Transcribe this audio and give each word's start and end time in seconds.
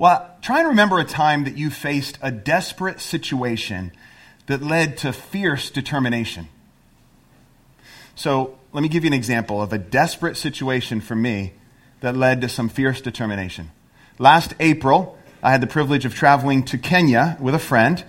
Well, 0.00 0.34
try 0.40 0.60
and 0.60 0.68
remember 0.68 0.98
a 0.98 1.04
time 1.04 1.44
that 1.44 1.58
you 1.58 1.68
faced 1.68 2.18
a 2.22 2.30
desperate 2.30 3.02
situation 3.02 3.92
that 4.46 4.62
led 4.62 4.96
to 4.98 5.12
fierce 5.12 5.68
determination. 5.68 6.48
So, 8.14 8.58
let 8.72 8.80
me 8.80 8.88
give 8.88 9.04
you 9.04 9.08
an 9.08 9.12
example 9.12 9.60
of 9.60 9.74
a 9.74 9.78
desperate 9.78 10.38
situation 10.38 11.02
for 11.02 11.14
me 11.14 11.52
that 12.00 12.16
led 12.16 12.40
to 12.40 12.48
some 12.48 12.70
fierce 12.70 13.02
determination. 13.02 13.72
Last 14.18 14.54
April, 14.58 15.18
I 15.42 15.50
had 15.50 15.60
the 15.60 15.66
privilege 15.66 16.06
of 16.06 16.14
traveling 16.14 16.64
to 16.64 16.78
Kenya 16.78 17.36
with 17.38 17.54
a 17.54 17.58
friend 17.58 18.02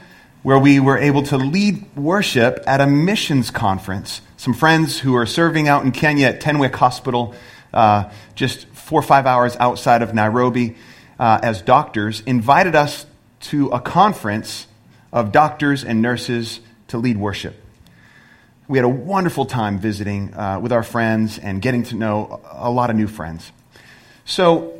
where 0.43 0.57
we 0.57 0.79
were 0.79 0.97
able 0.97 1.23
to 1.23 1.37
lead 1.37 1.93
worship 1.97 2.63
at 2.65 2.79
a 2.79 2.87
missions 2.87 3.51
conference. 3.51 4.21
Some 4.37 4.53
friends 4.53 4.99
who 4.99 5.13
are 5.17 5.25
serving 5.25 5.67
out 5.67 5.83
in 5.83 5.91
Kenya 5.91 6.27
at 6.27 6.39
Tenwek 6.39 6.73
Hospital, 6.73 7.35
uh, 7.73 8.09
just 8.33 8.65
four 8.67 8.99
or 8.99 9.03
five 9.03 9.25
hours 9.25 9.57
outside 9.59 10.01
of 10.01 10.13
Nairobi, 10.13 10.77
uh, 11.21 11.39
as 11.41 11.61
doctors, 11.61 12.19
invited 12.25 12.75
us 12.75 13.05
to 13.39 13.69
a 13.69 13.79
conference 13.79 14.67
of 15.13 15.31
doctors 15.31 15.85
and 15.85 16.01
nurses 16.01 16.59
to 16.89 16.97
lead 16.97 17.17
worship. 17.17 17.55
We 18.67 18.77
had 18.77 18.85
a 18.85 18.89
wonderful 18.89 19.45
time 19.45 19.79
visiting 19.79 20.33
uh, 20.33 20.59
with 20.59 20.73
our 20.73 20.83
friends 20.83 21.37
and 21.37 21.61
getting 21.61 21.83
to 21.83 21.95
know 21.95 22.41
a 22.51 22.69
lot 22.69 22.89
of 22.89 22.97
new 22.97 23.07
friends. 23.07 23.51
So, 24.25 24.77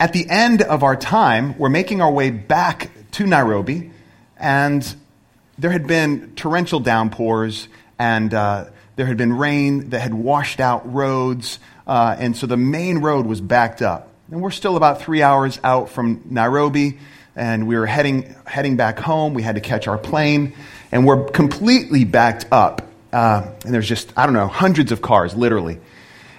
at 0.00 0.12
the 0.12 0.28
end 0.28 0.62
of 0.62 0.82
our 0.82 0.96
time, 0.96 1.56
we're 1.58 1.68
making 1.68 2.00
our 2.00 2.10
way 2.10 2.30
back 2.30 2.90
to 3.12 3.26
Nairobi 3.26 3.92
and 4.36 4.96
there 5.58 5.70
had 5.70 5.86
been 5.86 6.34
torrential 6.36 6.80
downpours, 6.80 7.68
and 7.98 8.32
uh, 8.34 8.66
there 8.96 9.06
had 9.06 9.16
been 9.16 9.32
rain 9.32 9.90
that 9.90 10.00
had 10.00 10.12
washed 10.12 10.60
out 10.60 10.92
roads, 10.92 11.58
uh, 11.86 12.14
and 12.18 12.36
so 12.36 12.46
the 12.46 12.56
main 12.56 12.98
road 12.98 13.26
was 13.26 13.40
backed 13.40 13.80
up. 13.80 14.10
And 14.30 14.42
we're 14.42 14.50
still 14.50 14.76
about 14.76 15.02
three 15.02 15.22
hours 15.22 15.60
out 15.62 15.90
from 15.90 16.22
Nairobi, 16.24 16.98
and 17.36 17.68
we 17.68 17.76
were 17.76 17.86
heading, 17.86 18.34
heading 18.44 18.76
back 18.76 18.98
home. 18.98 19.34
We 19.34 19.42
had 19.42 19.54
to 19.54 19.60
catch 19.60 19.86
our 19.86 19.98
plane, 19.98 20.52
and 20.90 21.06
we're 21.06 21.26
completely 21.26 22.04
backed 22.04 22.46
up. 22.50 22.82
Uh, 23.12 23.48
and 23.64 23.72
there's 23.72 23.88
just, 23.88 24.12
I 24.16 24.26
don't 24.26 24.34
know, 24.34 24.48
hundreds 24.48 24.90
of 24.90 25.00
cars, 25.00 25.36
literally. 25.36 25.78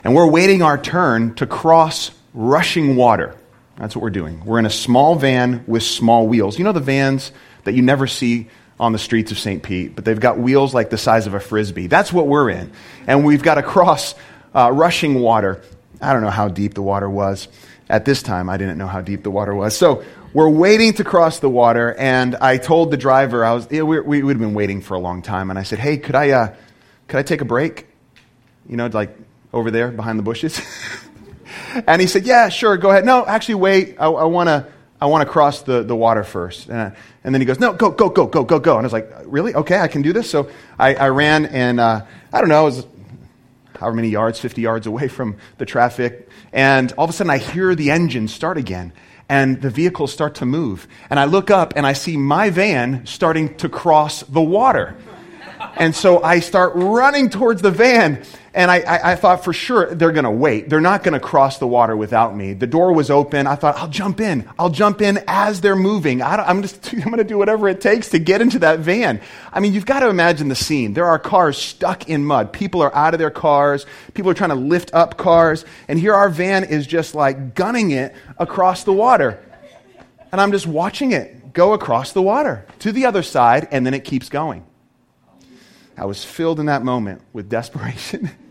And 0.04 0.14
we're 0.14 0.30
waiting 0.30 0.62
our 0.62 0.78
turn 0.78 1.36
to 1.36 1.48
cross 1.48 2.12
rushing 2.34 2.98
water. 2.98 3.36
That's 3.78 3.96
what 3.96 4.02
we're 4.02 4.10
doing. 4.10 4.44
We're 4.44 4.60
in 4.60 4.66
a 4.66 4.70
small 4.70 5.16
van 5.16 5.64
with 5.66 5.84
small 5.84 6.28
wheels. 6.28 6.58
You 6.58 6.66
know 6.66 6.74
the 6.74 6.82
vans 6.82 7.32
that 7.64 7.74
you 7.74 7.82
never 7.82 8.06
see 8.06 8.50
on 8.82 8.92
the 8.92 9.00
streets 9.00 9.32
of 9.32 9.40
St. 9.40 9.64
Pete, 9.64 9.96
but 9.96 10.04
they've 10.04 10.20
got 10.20 10.38
wheels 10.38 10.74
like 10.74 10.90
the 10.90 10.98
size 10.98 11.26
of 11.26 11.34
a 11.34 11.40
frisbee. 11.40 11.88
That's 11.88 12.12
what 12.12 12.28
we're 12.28 12.50
in. 12.50 12.72
And 13.08 13.24
we've 13.24 13.42
got 13.42 13.56
to 13.56 13.64
cross 13.64 14.14
uh, 14.54 14.72
rushing 14.74 15.16
water. 15.22 15.62
I 16.02 16.12
don't 16.12 16.22
know 16.22 16.30
how 16.30 16.50
deep 16.50 16.74
the 16.74 16.82
water 16.82 17.10
was. 17.10 17.48
At 17.90 18.06
this 18.06 18.22
time, 18.22 18.50
I 18.50 18.58
didn't 18.58 18.78
know 18.78 18.88
how 18.88 19.02
deep 19.02 19.24
the 19.24 19.32
water 19.32 19.56
was. 19.56 19.78
So 19.78 20.04
we're 20.34 20.50
waiting 20.50 20.94
to 20.94 21.04
cross 21.04 21.40
the 21.40 21.50
water, 21.50 21.94
and 21.94 22.36
I 22.36 22.58
told 22.58 22.92
the 22.92 22.98
driver, 22.98 23.46
I 23.46 23.54
was, 23.54 23.70
we, 23.70 23.82
we 23.82 24.24
would 24.24 24.36
have 24.36 24.42
been 24.42 24.54
waiting 24.54 24.82
for 24.82 24.96
a 24.96 25.00
long 25.00 25.22
time, 25.22 25.50
and 25.50 25.58
I 25.58 25.64
said, 25.64 25.80
hey, 25.80 25.98
could 25.98 26.16
I, 26.16 26.32
uh, 26.32 26.56
could 27.08 27.18
I 27.18 27.24
take 27.24 27.42
a 27.42 27.46
break? 27.46 27.88
You 28.68 28.76
know, 28.76 28.88
like 28.88 29.18
over 29.54 29.72
there 29.72 29.90
behind 29.92 30.20
the 30.20 30.24
bushes? 30.24 30.62
and 31.88 32.02
he 32.02 32.08
said, 32.08 32.26
yeah, 32.26 32.50
sure, 32.50 32.76
go 32.76 32.92
ahead. 32.92 33.06
No, 33.06 33.26
actually, 33.26 33.56
wait. 33.56 33.96
I, 34.00 34.08
I 34.08 34.26
want 34.26 34.48
to 34.50 34.68
I 35.00 35.06
want 35.06 35.28
to 35.28 35.32
cross 35.32 35.62
the, 35.62 35.84
the 35.84 35.96
water 35.96 36.24
first. 36.24 36.70
And, 36.70 36.96
and, 37.24 37.34
then 37.34 37.40
he 37.40 37.46
goes, 37.46 37.60
no, 37.60 37.74
go, 37.74 37.92
go, 37.92 38.10
go, 38.10 38.26
go, 38.26 38.44
go, 38.44 38.60
go. 38.60 38.78
And 38.78 38.80
I 38.80 38.84
was 38.84 38.94
like, 38.94 39.12
really? 39.26 39.54
Okay, 39.54 39.80
I 39.80 39.88
can 39.88 40.02
do 40.02 40.12
this. 40.12 40.30
So 40.30 40.50
I, 40.80 40.96
I 40.96 41.10
ran 41.10 41.46
and 41.46 41.80
uh, 41.80 42.06
I 42.34 42.40
don't 42.40 42.50
know, 42.50 42.64
it 42.64 42.76
was 42.76 42.88
however 43.80 43.96
many 43.96 44.10
yards, 44.10 44.40
50 44.40 44.62
yards 44.62 44.88
away 44.88 45.08
from 45.08 45.38
the 45.60 45.66
traffic. 45.66 46.27
And 46.54 46.92
all 46.94 47.06
of 47.06 47.10
a 47.10 47.14
sudden 47.14 47.32
I 47.32 47.38
hear 47.38 47.76
the 47.76 47.92
engine 47.92 48.28
start 48.28 48.58
again 48.58 48.94
and 49.30 49.62
the 49.62 49.70
vehicles 49.70 50.14
start 50.14 50.36
to 50.36 50.46
move. 50.46 50.88
And 51.10 51.20
I 51.20 51.26
look 51.26 51.52
up 51.52 51.74
and 51.76 51.86
I 51.86 51.94
see 51.94 52.18
my 52.18 52.50
van 52.50 53.06
starting 53.06 53.56
to 53.58 53.70
cross 53.70 54.24
the 54.24 54.42
water. 54.42 54.96
And 55.76 55.96
so 55.96 56.24
I 56.24 56.40
start 56.40 56.74
running 56.76 57.30
towards 57.30 57.62
the 57.62 57.72
van 57.72 58.24
and 58.58 58.72
I, 58.72 58.80
I, 58.80 59.12
I 59.12 59.16
thought 59.16 59.44
for 59.44 59.54
sure 59.54 59.94
they're 59.94 60.12
going 60.12 60.24
to 60.24 60.32
wait. 60.32 60.68
They're 60.68 60.82
not 60.82 61.04
going 61.04 61.14
to 61.14 61.20
cross 61.20 61.60
the 61.60 61.68
water 61.68 61.96
without 61.96 62.36
me. 62.36 62.54
The 62.54 62.66
door 62.66 62.92
was 62.92 63.12
open. 63.12 63.46
I 63.46 63.54
thought, 63.54 63.78
I'll 63.78 63.88
jump 63.88 64.20
in. 64.20 64.50
I'll 64.58 64.72
jump 64.72 65.00
in 65.00 65.24
as 65.28 65.62
they're 65.62 65.76
moving. 65.76 66.24
I 66.24 66.50
am 66.50 66.64
just, 66.64 66.92
I'm 66.94 67.02
going 67.02 67.18
to 67.18 67.24
do 67.24 67.38
whatever 67.38 67.70
it 67.70 67.82
takes 67.82 68.10
to 68.10 68.20
get 68.20 68.42
into 68.42 68.58
that 68.60 68.80
van. 68.80 69.22
I 69.54 69.60
mean, 69.60 69.74
you've 69.74 69.86
got 69.86 70.00
to 70.00 70.10
imagine 70.10 70.48
the 70.48 70.56
scene. 70.56 70.96
There 70.96 71.06
are 71.06 71.20
cars 71.20 71.56
stuck 71.56 72.10
in 72.10 72.26
mud. 72.26 72.52
People 72.52 72.82
are 72.82 72.94
out 72.96 73.14
of 73.14 73.20
their 73.20 73.30
cars. 73.30 73.86
People 74.16 74.32
are 74.32 74.34
trying 74.34 74.50
to 74.50 74.56
lift 74.56 74.92
up 74.92 75.18
cars. 75.18 75.64
And 75.88 76.00
here 76.00 76.16
our 76.16 76.30
van 76.30 76.64
is 76.64 76.88
just 76.88 77.14
like 77.14 77.54
gunning 77.54 77.92
it 77.92 78.16
across 78.40 78.84
the 78.86 78.94
water. 78.94 79.40
And 80.32 80.42
I'm 80.42 80.52
just 80.52 80.66
watching 80.66 81.12
it 81.12 81.54
go 81.54 81.74
across 81.74 82.12
the 82.12 82.24
water 82.24 82.66
to 82.80 82.92
the 82.92 83.06
other 83.06 83.22
side, 83.22 83.68
and 83.70 83.86
then 83.86 83.94
it 83.94 84.04
keeps 84.04 84.30
going. 84.30 84.66
I 85.96 86.06
was 86.06 86.26
filled 86.26 86.60
in 86.60 86.66
that 86.66 86.84
moment 86.84 87.22
with 87.34 87.50
desperation. 87.50 88.32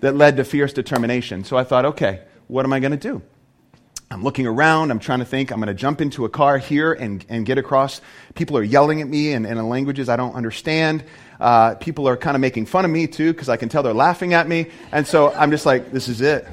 that 0.00 0.16
led 0.16 0.36
to 0.36 0.44
fierce 0.44 0.72
determination. 0.72 1.44
So 1.44 1.56
I 1.56 1.64
thought, 1.64 1.84
okay, 1.84 2.22
what 2.46 2.64
am 2.64 2.72
I 2.72 2.80
going 2.80 2.92
to 2.92 2.96
do? 2.96 3.22
I'm 4.10 4.22
looking 4.22 4.46
around. 4.46 4.90
I'm 4.90 5.00
trying 5.00 5.18
to 5.18 5.26
think. 5.26 5.50
I'm 5.50 5.58
going 5.58 5.68
to 5.68 5.74
jump 5.74 6.00
into 6.00 6.24
a 6.24 6.30
car 6.30 6.56
here 6.56 6.94
and, 6.94 7.24
and 7.28 7.44
get 7.44 7.58
across. 7.58 8.00
People 8.34 8.56
are 8.56 8.62
yelling 8.62 9.02
at 9.02 9.08
me 9.08 9.32
in, 9.32 9.44
in 9.44 9.68
languages 9.68 10.08
I 10.08 10.16
don't 10.16 10.34
understand. 10.34 11.04
Uh, 11.38 11.74
people 11.74 12.08
are 12.08 12.16
kind 12.16 12.34
of 12.34 12.40
making 12.40 12.66
fun 12.66 12.84
of 12.84 12.90
me 12.90 13.06
too 13.06 13.32
because 13.32 13.50
I 13.50 13.58
can 13.58 13.68
tell 13.68 13.82
they're 13.82 13.92
laughing 13.92 14.32
at 14.32 14.48
me. 14.48 14.70
And 14.92 15.06
so 15.06 15.32
I'm 15.32 15.50
just 15.50 15.66
like, 15.66 15.92
this 15.92 16.08
is 16.08 16.22
it. 16.22 16.48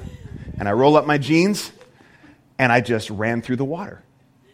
And 0.59 0.67
I 0.67 0.73
roll 0.73 0.97
up 0.97 1.05
my 1.05 1.17
jeans 1.17 1.71
and 2.59 2.71
I 2.71 2.81
just 2.81 3.09
ran 3.09 3.41
through 3.41 3.55
the 3.55 3.65
water. 3.65 4.01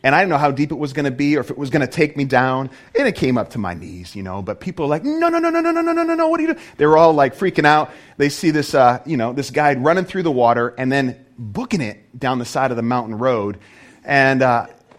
And 0.04 0.16
I 0.16 0.22
didn't 0.22 0.30
know 0.30 0.38
how 0.38 0.52
deep 0.52 0.72
it 0.72 0.78
was 0.78 0.94
going 0.94 1.06
to 1.06 1.12
be 1.12 1.38
or 1.38 1.42
if 1.42 1.52
it 1.52 1.58
was 1.58 1.70
going 1.70 1.82
to 1.82 1.92
take 1.92 2.18
me 2.18 2.26
down. 2.26 2.70
And 2.98 3.08
it 3.08 3.16
came 3.16 3.38
up 3.38 3.52
to 3.52 3.60
my 3.60 3.74
knees, 3.74 4.16
you 4.16 4.24
know. 4.24 4.42
But 4.42 4.60
people 4.60 4.86
are 4.86 4.90
like, 4.90 5.04
no, 5.04 5.30
no, 5.30 5.38
no, 5.38 5.50
no, 5.50 5.62
no, 5.62 5.72
no, 5.72 5.82
no, 5.82 6.04
no, 6.04 6.16
no, 6.16 6.28
what 6.28 6.40
are 6.40 6.44
you 6.44 6.54
doing? 6.54 6.66
They 6.78 6.86
were 6.86 6.98
all 6.98 7.14
like 7.14 7.36
freaking 7.36 7.66
out. 7.66 7.92
They 8.18 8.30
see 8.30 8.52
this, 8.52 8.74
uh, 8.74 9.02
you 9.06 9.18
know, 9.18 9.34
this 9.34 9.52
guy 9.52 9.74
running 9.76 10.06
through 10.06 10.24
the 10.24 10.32
water 10.32 10.74
and 10.78 10.92
then 10.92 11.24
booking 11.38 11.82
it 11.82 12.20
down 12.20 12.40
the 12.40 12.46
side 12.46 12.72
of 12.72 12.78
the 12.78 12.84
mountain 12.84 13.18
road. 13.18 13.60
And, 14.04 14.40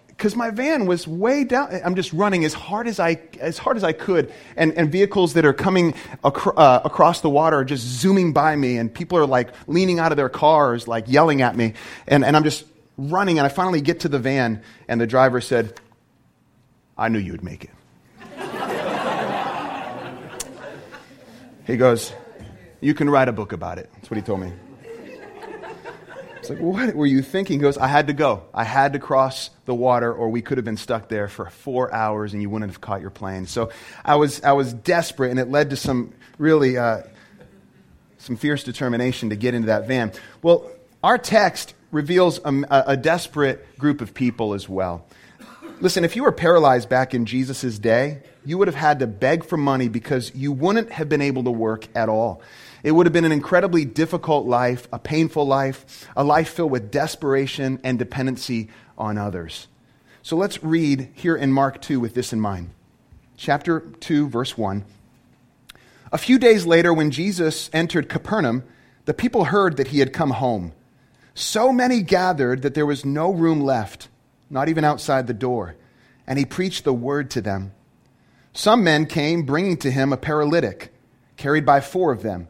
because 0.09 0.35
uh, 0.35 0.39
my 0.39 0.51
van 0.51 0.87
was 0.87 1.09
way 1.09 1.43
down. 1.43 1.81
I'm 1.85 1.97
just 1.97 2.13
running 2.13 2.45
as 2.45 2.55
hard 2.55 2.87
as 2.87 3.01
I, 3.01 3.21
as 3.41 3.59
hard 3.59 3.77
as 3.77 3.83
I 3.83 3.93
could. 3.93 4.33
And, 4.57 4.73
and 4.75 4.93
vehicles 4.93 5.35
that 5.35 5.45
are 5.45 5.53
coming 5.53 5.95
acro- 6.25 6.55
uh, 6.55 6.83
across 6.85 7.23
the 7.23 7.31
water 7.31 7.57
are 7.57 7.65
just 7.65 7.85
zooming 7.85 8.33
by 8.33 8.55
me. 8.55 8.79
And 8.79 8.93
people 8.93 9.19
are 9.19 9.27
like 9.27 9.51
leaning 9.67 9.99
out 9.99 10.13
of 10.13 10.17
their 10.17 10.29
cars, 10.29 10.87
like 10.87 11.07
yelling 11.09 11.43
at 11.43 11.57
me. 11.57 11.75
And, 12.07 12.25
and 12.25 12.37
I'm 12.37 12.45
just 12.45 12.65
running, 13.11 13.39
and 13.39 13.47
I 13.47 13.49
finally 13.49 13.81
get 13.81 14.01
to 14.01 14.09
the 14.09 14.19
van, 14.19 14.63
and 14.89 15.01
the 15.01 15.07
driver 15.07 15.41
said, 15.41 15.81
I 16.97 17.09
knew 17.09 17.19
you'd 17.19 17.43
make 17.43 17.65
it. 17.65 17.71
he 21.67 21.77
goes, 21.77 22.13
You 22.81 22.95
can 22.95 23.09
write 23.09 23.29
a 23.29 23.33
book 23.33 23.53
about 23.53 23.79
it. 23.79 23.91
That's 23.95 24.11
what 24.11 24.17
he 24.17 24.23
told 24.23 24.41
me. 24.41 24.53
It's 26.43 26.51
like, 26.51 26.59
what 26.59 26.97
were 26.97 27.07
you 27.07 27.23
thinking? 27.23 27.61
He 27.61 27.63
goes, 27.63 27.79
I 27.79 27.87
had 27.87 28.09
to 28.09 28.13
go. 28.13 28.43
I 28.53 28.65
had 28.65 28.95
to 28.95 28.99
cross 28.99 29.51
the 29.65 29.77
water, 29.77 30.13
or 30.13 30.29
we 30.29 30.43
could 30.43 30.59
have 30.59 30.65
been 30.65 30.77
stuck 30.77 31.09
there 31.09 31.29
for 31.29 31.49
four 31.49 31.95
hours 31.95 32.33
and 32.33 32.43
you 32.43 32.51
wouldn't 32.51 32.69
have 32.69 32.81
caught 32.81 33.01
your 33.01 33.11
plane. 33.11 33.47
So 33.47 33.71
I 34.05 34.17
was, 34.17 34.43
I 34.43 34.51
was 34.51 34.73
desperate, 34.73 35.31
and 35.31 35.39
it 35.39 35.49
led 35.49 35.71
to 35.71 35.77
some 35.77 36.13
really 36.39 36.77
uh, 36.77 37.03
some 38.19 38.35
fierce 38.35 38.65
determination 38.65 39.31
to 39.31 39.37
get 39.37 39.55
into 39.55 39.67
that 39.67 39.87
van. 39.87 40.13
Well, 40.43 40.69
our 41.05 41.17
text 41.17 41.75
reveals 41.93 42.41
a, 42.45 42.85
a 42.89 42.97
desperate 42.97 43.79
group 43.79 44.01
of 44.01 44.15
people 44.15 44.55
as 44.55 44.69
well. 44.69 45.07
Listen, 45.81 46.05
if 46.05 46.17
you 46.17 46.23
were 46.23 46.33
paralyzed 46.33 46.89
back 46.89 47.15
in 47.15 47.27
Jesus' 47.27 47.79
day, 47.79 48.23
you 48.45 48.59
would 48.59 48.69
have 48.69 48.75
had 48.75 48.99
to 49.01 49.07
beg 49.07 49.45
for 49.45 49.57
money 49.57 49.89
because 49.89 50.35
you 50.35 50.51
wouldn't 50.51 50.91
have 50.91 51.09
been 51.09 51.23
able 51.23 51.45
to 51.45 51.51
work 51.51 51.87
at 51.95 52.09
all. 52.09 52.43
It 52.83 52.93
would 52.93 53.07
have 53.07 53.13
been 53.13 53.25
an 53.25 53.33
incredibly 53.33 53.85
difficult 53.85 54.47
life, 54.47 54.89
a 54.93 54.99
painful 54.99 55.47
life, 55.47 56.09
a 56.17 56.25
life 56.25 56.49
filled 56.51 56.73
with 56.73 56.91
desperation 56.91 57.79
and 57.85 57.99
dependency 57.99 58.71
on 58.99 59.19
others. 59.19 59.69
So 60.23 60.37
let's 60.37 60.63
read 60.63 61.11
here 61.15 61.37
in 61.37 61.53
Mark 61.53 61.81
2 61.83 62.01
with 62.01 62.15
this 62.15 62.33
in 62.33 62.41
mind. 62.41 62.71
Chapter 63.37 63.81
2, 63.81 64.29
verse 64.29 64.57
1. 64.57 64.85
A 66.13 66.19
few 66.19 66.39
days 66.39 66.65
later, 66.65 66.93
when 66.93 67.11
Jesus 67.11 67.71
entered 67.73 68.09
Capernaum, 68.09 68.65
the 69.05 69.15
people 69.15 69.47
heard 69.47 69.77
that 69.79 69.89
he 69.89 69.99
had 69.99 70.13
come 70.13 70.31
home. 70.31 70.73
So 71.35 71.73
many 71.73 72.03
gathered 72.03 72.63
that 72.63 72.75
there 72.75 72.87
was 72.87 73.05
no 73.05 73.31
room 73.31 73.61
left, 73.61 74.09
not 74.51 74.69
even 74.69 74.85
outside 74.85 75.27
the 75.27 75.35
door. 75.35 75.77
And 76.27 76.39
he 76.39 76.45
preached 76.45 76.85
the 76.85 76.93
word 76.93 77.31
to 77.31 77.41
them. 77.41 77.73
Some 78.53 78.85
men 78.85 79.07
came 79.07 79.45
bringing 79.45 79.79
to 79.79 79.91
him 79.91 80.13
a 80.13 80.19
paralytic, 80.19 80.93
carried 81.37 81.65
by 81.65 81.81
four 81.81 82.13
of 82.13 82.23
them. 82.23 82.49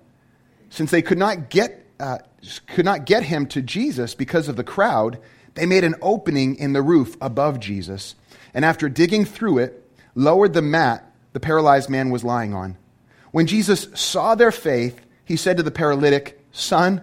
Since 0.68 0.90
they 0.90 1.02
could 1.02 1.18
not 1.18 1.48
get, 1.48 1.86
uh, 2.00 2.18
could 2.66 2.84
not 2.84 3.06
get 3.06 3.22
him 3.22 3.46
to 3.48 3.62
Jesus 3.62 4.14
because 4.14 4.48
of 4.48 4.56
the 4.56 4.64
crowd, 4.64 5.18
they 5.54 5.66
made 5.66 5.84
an 5.84 5.94
opening 6.02 6.56
in 6.56 6.72
the 6.72 6.82
roof 6.82 7.16
above 7.20 7.60
Jesus. 7.60 8.14
And 8.52 8.64
after 8.64 8.88
digging 8.88 9.24
through 9.24 9.58
it, 9.58 9.90
lowered 10.14 10.54
the 10.54 10.62
mat 10.62 11.12
the 11.32 11.40
paralyzed 11.40 11.88
man 11.88 12.10
was 12.10 12.24
lying 12.24 12.54
on. 12.54 12.76
When 13.30 13.46
Jesus 13.46 13.88
saw 13.94 14.34
their 14.34 14.52
faith, 14.52 15.00
he 15.24 15.36
said 15.36 15.56
to 15.56 15.62
the 15.62 15.70
paralytic, 15.70 16.38
Son, 16.52 17.02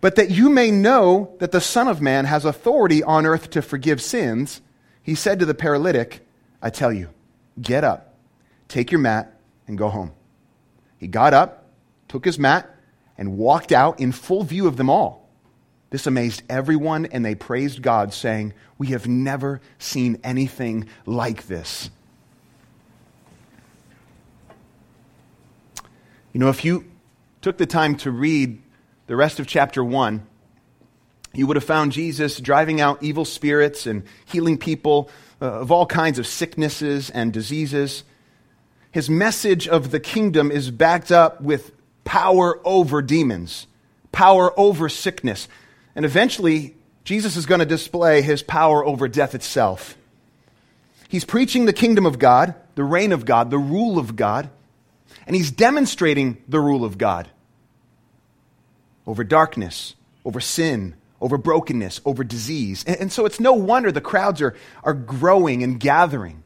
But 0.00 0.14
that 0.16 0.30
you 0.30 0.48
may 0.48 0.70
know 0.70 1.34
that 1.38 1.52
the 1.52 1.60
Son 1.60 1.88
of 1.88 2.00
Man 2.00 2.24
has 2.24 2.44
authority 2.44 3.02
on 3.02 3.26
earth 3.26 3.50
to 3.50 3.62
forgive 3.62 4.00
sins, 4.00 4.60
he 5.02 5.14
said 5.14 5.40
to 5.40 5.46
the 5.46 5.54
paralytic, 5.54 6.26
I 6.62 6.70
tell 6.70 6.92
you, 6.92 7.08
get 7.60 7.82
up, 7.82 8.14
take 8.68 8.92
your 8.92 9.00
mat, 9.00 9.40
and 9.66 9.76
go 9.76 9.88
home. 9.88 10.12
He 10.98 11.08
got 11.08 11.34
up, 11.34 11.66
took 12.06 12.24
his 12.24 12.38
mat, 12.38 12.68
and 13.16 13.36
walked 13.36 13.72
out 13.72 13.98
in 13.98 14.12
full 14.12 14.44
view 14.44 14.66
of 14.68 14.76
them 14.76 14.88
all. 14.88 15.28
This 15.90 16.06
amazed 16.06 16.42
everyone, 16.48 17.06
and 17.06 17.24
they 17.24 17.34
praised 17.34 17.82
God, 17.82 18.12
saying, 18.12 18.52
We 18.76 18.88
have 18.88 19.08
never 19.08 19.60
seen 19.78 20.20
anything 20.22 20.86
like 21.06 21.46
this. 21.46 21.90
You 26.32 26.40
know, 26.40 26.50
if 26.50 26.64
you 26.64 26.84
took 27.40 27.56
the 27.56 27.66
time 27.66 27.96
to 27.98 28.10
read 28.10 28.60
the 29.08 29.16
rest 29.16 29.40
of 29.40 29.46
chapter 29.46 29.82
1, 29.82 30.24
you 31.32 31.46
would 31.46 31.56
have 31.56 31.64
found 31.64 31.92
Jesus 31.92 32.38
driving 32.38 32.80
out 32.80 33.02
evil 33.02 33.24
spirits 33.24 33.86
and 33.86 34.04
healing 34.26 34.58
people 34.58 35.10
uh, 35.40 35.46
of 35.46 35.72
all 35.72 35.86
kinds 35.86 36.18
of 36.18 36.26
sicknesses 36.26 37.08
and 37.08 37.32
diseases. 37.32 38.04
His 38.90 39.08
message 39.08 39.66
of 39.66 39.90
the 39.90 40.00
kingdom 40.00 40.50
is 40.50 40.70
backed 40.70 41.10
up 41.10 41.40
with 41.40 41.72
power 42.04 42.60
over 42.66 43.00
demons, 43.00 43.66
power 44.12 44.52
over 44.60 44.90
sickness. 44.90 45.48
And 45.96 46.04
eventually, 46.04 46.76
Jesus 47.04 47.34
is 47.36 47.46
going 47.46 47.60
to 47.60 47.66
display 47.66 48.20
his 48.20 48.42
power 48.42 48.84
over 48.84 49.08
death 49.08 49.34
itself. 49.34 49.96
He's 51.08 51.24
preaching 51.24 51.64
the 51.64 51.72
kingdom 51.72 52.04
of 52.04 52.18
God, 52.18 52.54
the 52.74 52.84
reign 52.84 53.12
of 53.12 53.24
God, 53.24 53.50
the 53.50 53.58
rule 53.58 53.98
of 53.98 54.16
God, 54.16 54.50
and 55.26 55.34
he's 55.34 55.50
demonstrating 55.50 56.42
the 56.46 56.60
rule 56.60 56.84
of 56.84 56.98
God 56.98 57.26
over 59.08 59.24
darkness, 59.24 59.94
over 60.26 60.38
sin, 60.38 60.94
over 61.20 61.38
brokenness, 61.38 62.00
over 62.04 62.22
disease. 62.22 62.84
And, 62.86 62.96
and, 63.00 63.12
so 63.12 63.24
it's 63.24 63.40
no 63.40 63.54
wonder 63.54 63.90
the 63.90 64.02
crowds 64.02 64.42
are, 64.42 64.54
are 64.84 64.92
growing 64.92 65.62
and 65.62 65.80
gathering. 65.80 66.44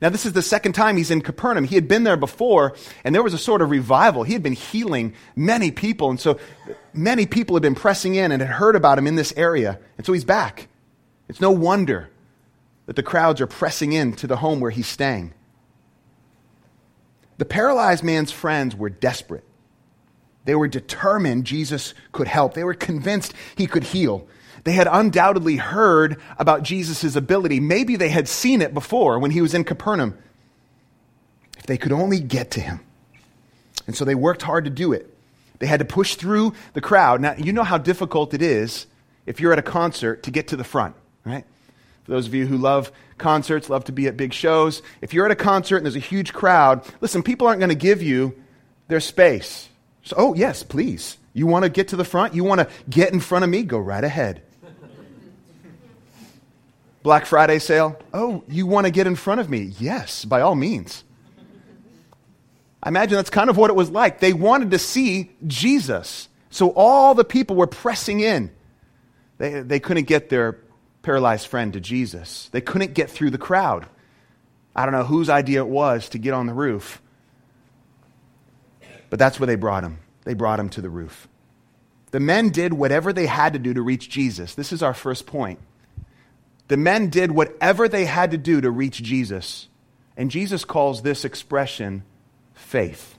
Now, 0.00 0.08
this 0.08 0.24
is 0.24 0.32
the 0.32 0.40
second 0.40 0.74
time 0.74 0.96
he's 0.96 1.10
in 1.10 1.22
Capernaum. 1.22 1.64
He 1.64 1.74
had 1.74 1.88
been 1.88 2.04
there 2.04 2.16
before, 2.16 2.76
and 3.02 3.12
there 3.12 3.22
was 3.22 3.34
a 3.34 3.38
sort 3.38 3.62
of 3.62 3.70
revival. 3.70 4.22
He 4.22 4.32
had 4.32 4.44
been 4.44 4.52
healing 4.52 5.12
many 5.34 5.72
people, 5.72 6.08
and 6.08 6.20
so 6.20 6.38
many 6.94 7.26
people 7.26 7.56
had 7.56 7.64
been 7.64 7.74
pressing 7.74 8.14
in 8.14 8.30
and 8.30 8.40
had 8.40 8.52
heard 8.52 8.76
about 8.76 8.96
him 8.96 9.08
in 9.08 9.16
this 9.16 9.34
area. 9.36 9.80
And 9.96 10.06
so 10.06 10.12
he's 10.12 10.24
back. 10.24 10.68
It's 11.28 11.40
no 11.40 11.50
wonder 11.50 12.10
that 12.86 12.94
the 12.94 13.02
crowds 13.02 13.40
are 13.40 13.48
pressing 13.48 13.92
in 13.92 14.12
to 14.14 14.28
the 14.28 14.36
home 14.36 14.60
where 14.60 14.70
he's 14.70 14.86
staying. 14.86 15.34
The 17.38 17.44
paralyzed 17.44 18.04
man's 18.04 18.30
friends 18.30 18.76
were 18.76 18.88
desperate. 18.88 19.44
They 20.44 20.54
were 20.54 20.68
determined 20.68 21.44
Jesus 21.44 21.94
could 22.12 22.28
help. 22.28 22.54
They 22.54 22.64
were 22.64 22.74
convinced 22.74 23.34
he 23.56 23.66
could 23.66 23.84
heal. 23.84 24.26
They 24.64 24.72
had 24.72 24.88
undoubtedly 24.90 25.56
heard 25.56 26.20
about 26.38 26.62
Jesus' 26.62 27.16
ability. 27.16 27.60
Maybe 27.60 27.96
they 27.96 28.08
had 28.08 28.28
seen 28.28 28.60
it 28.60 28.74
before 28.74 29.18
when 29.18 29.30
he 29.30 29.40
was 29.40 29.54
in 29.54 29.64
Capernaum. 29.64 30.16
If 31.58 31.66
they 31.66 31.76
could 31.76 31.92
only 31.92 32.20
get 32.20 32.50
to 32.52 32.60
him. 32.60 32.80
And 33.86 33.96
so 33.96 34.04
they 34.04 34.14
worked 34.14 34.42
hard 34.42 34.64
to 34.64 34.70
do 34.70 34.92
it. 34.92 35.14
They 35.58 35.66
had 35.66 35.80
to 35.80 35.84
push 35.84 36.14
through 36.14 36.54
the 36.72 36.80
crowd. 36.80 37.20
Now, 37.20 37.34
you 37.36 37.52
know 37.52 37.64
how 37.64 37.78
difficult 37.78 38.34
it 38.34 38.42
is 38.42 38.86
if 39.26 39.40
you're 39.40 39.52
at 39.52 39.58
a 39.58 39.62
concert 39.62 40.22
to 40.24 40.30
get 40.30 40.48
to 40.48 40.56
the 40.56 40.64
front, 40.64 40.94
right? 41.24 41.44
For 42.04 42.12
those 42.12 42.26
of 42.26 42.34
you 42.34 42.46
who 42.46 42.56
love 42.56 42.92
concerts, 43.18 43.68
love 43.68 43.84
to 43.84 43.92
be 43.92 44.06
at 44.06 44.16
big 44.16 44.32
shows, 44.32 44.82
if 45.00 45.12
you're 45.12 45.26
at 45.26 45.30
a 45.30 45.36
concert 45.36 45.78
and 45.78 45.86
there's 45.86 45.96
a 45.96 46.00
huge 46.00 46.32
crowd, 46.32 46.84
listen, 47.00 47.22
people 47.22 47.46
aren't 47.46 47.60
going 47.60 47.68
to 47.70 47.74
give 47.74 48.02
you 48.02 48.34
their 48.86 49.00
space. 49.00 49.68
So, 50.02 50.16
oh, 50.18 50.34
yes, 50.34 50.62
please. 50.62 51.18
You 51.34 51.46
want 51.46 51.64
to 51.64 51.68
get 51.68 51.88
to 51.88 51.96
the 51.96 52.04
front? 52.04 52.34
You 52.34 52.44
want 52.44 52.60
to 52.60 52.68
get 52.88 53.12
in 53.12 53.20
front 53.20 53.44
of 53.44 53.50
me? 53.50 53.62
Go 53.62 53.78
right 53.78 54.02
ahead. 54.02 54.42
Black 57.02 57.26
Friday 57.26 57.58
sale? 57.58 57.98
Oh, 58.12 58.42
you 58.48 58.66
want 58.66 58.86
to 58.86 58.90
get 58.90 59.06
in 59.06 59.14
front 59.14 59.40
of 59.40 59.48
me? 59.48 59.72
Yes, 59.78 60.24
by 60.24 60.40
all 60.40 60.54
means. 60.54 61.04
I 62.82 62.88
imagine 62.88 63.16
that's 63.16 63.30
kind 63.30 63.50
of 63.50 63.56
what 63.56 63.70
it 63.70 63.76
was 63.76 63.90
like. 63.90 64.20
They 64.20 64.32
wanted 64.32 64.70
to 64.72 64.78
see 64.78 65.30
Jesus. 65.46 66.28
So 66.50 66.70
all 66.70 67.14
the 67.14 67.24
people 67.24 67.56
were 67.56 67.66
pressing 67.66 68.20
in. 68.20 68.50
They, 69.38 69.62
they 69.62 69.80
couldn't 69.80 70.04
get 70.06 70.28
their 70.28 70.58
paralyzed 71.02 71.46
friend 71.46 71.72
to 71.72 71.80
Jesus, 71.80 72.48
they 72.52 72.60
couldn't 72.60 72.92
get 72.94 73.10
through 73.10 73.30
the 73.30 73.38
crowd. 73.38 73.86
I 74.76 74.84
don't 74.84 74.92
know 74.92 75.04
whose 75.04 75.30
idea 75.30 75.60
it 75.60 75.68
was 75.68 76.08
to 76.10 76.18
get 76.18 76.34
on 76.34 76.46
the 76.46 76.52
roof. 76.52 77.00
But 79.10 79.18
that's 79.18 79.40
where 79.40 79.46
they 79.46 79.56
brought 79.56 79.84
him. 79.84 79.98
They 80.24 80.34
brought 80.34 80.60
him 80.60 80.68
to 80.70 80.80
the 80.80 80.90
roof. 80.90 81.28
The 82.10 82.20
men 82.20 82.50
did 82.50 82.72
whatever 82.72 83.12
they 83.12 83.26
had 83.26 83.52
to 83.52 83.58
do 83.58 83.74
to 83.74 83.82
reach 83.82 84.08
Jesus. 84.08 84.54
This 84.54 84.72
is 84.72 84.82
our 84.82 84.94
first 84.94 85.26
point. 85.26 85.58
The 86.68 86.76
men 86.76 87.08
did 87.08 87.32
whatever 87.32 87.88
they 87.88 88.04
had 88.04 88.30
to 88.30 88.38
do 88.38 88.60
to 88.60 88.70
reach 88.70 89.02
Jesus. 89.02 89.68
And 90.16 90.30
Jesus 90.30 90.64
calls 90.64 91.02
this 91.02 91.24
expression 91.24 92.02
faith. 92.54 93.16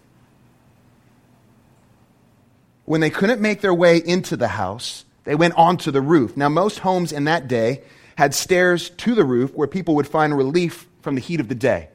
When 2.85 3.01
they 3.01 3.09
couldn't 3.09 3.42
make 3.42 3.62
their 3.62 3.74
way 3.74 3.97
into 3.97 4.35
the 4.35 4.47
house, 4.47 5.06
they 5.24 5.35
went 5.35 5.56
onto 5.56 5.92
the 5.92 6.01
roof. 6.01 6.35
Now, 6.35 6.50
most 6.50 6.80
homes 6.80 7.12
in 7.12 7.25
that 7.25 7.47
day 7.47 7.81
had 8.18 8.33
stairs 8.33 8.89
to 8.89 9.15
the 9.15 9.24
roof 9.24 9.53
where 9.53 9.68
people 9.68 9.95
would 9.95 10.07
find 10.07 10.35
relief 10.35 10.88
from 11.01 11.15
the 11.15 11.21
heat 11.21 11.39
of 11.39 11.47
the 11.47 11.56
day. 11.56 11.89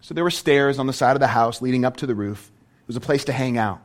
So 0.00 0.14
there 0.14 0.24
were 0.24 0.30
stairs 0.30 0.78
on 0.78 0.86
the 0.86 0.92
side 0.92 1.16
of 1.16 1.20
the 1.20 1.28
house 1.28 1.62
leading 1.62 1.84
up 1.84 1.96
to 1.98 2.06
the 2.06 2.14
roof. 2.14 2.50
It 2.86 2.88
was 2.88 2.96
a 2.96 3.00
place 3.00 3.24
to 3.24 3.32
hang 3.32 3.58
out. 3.58 3.80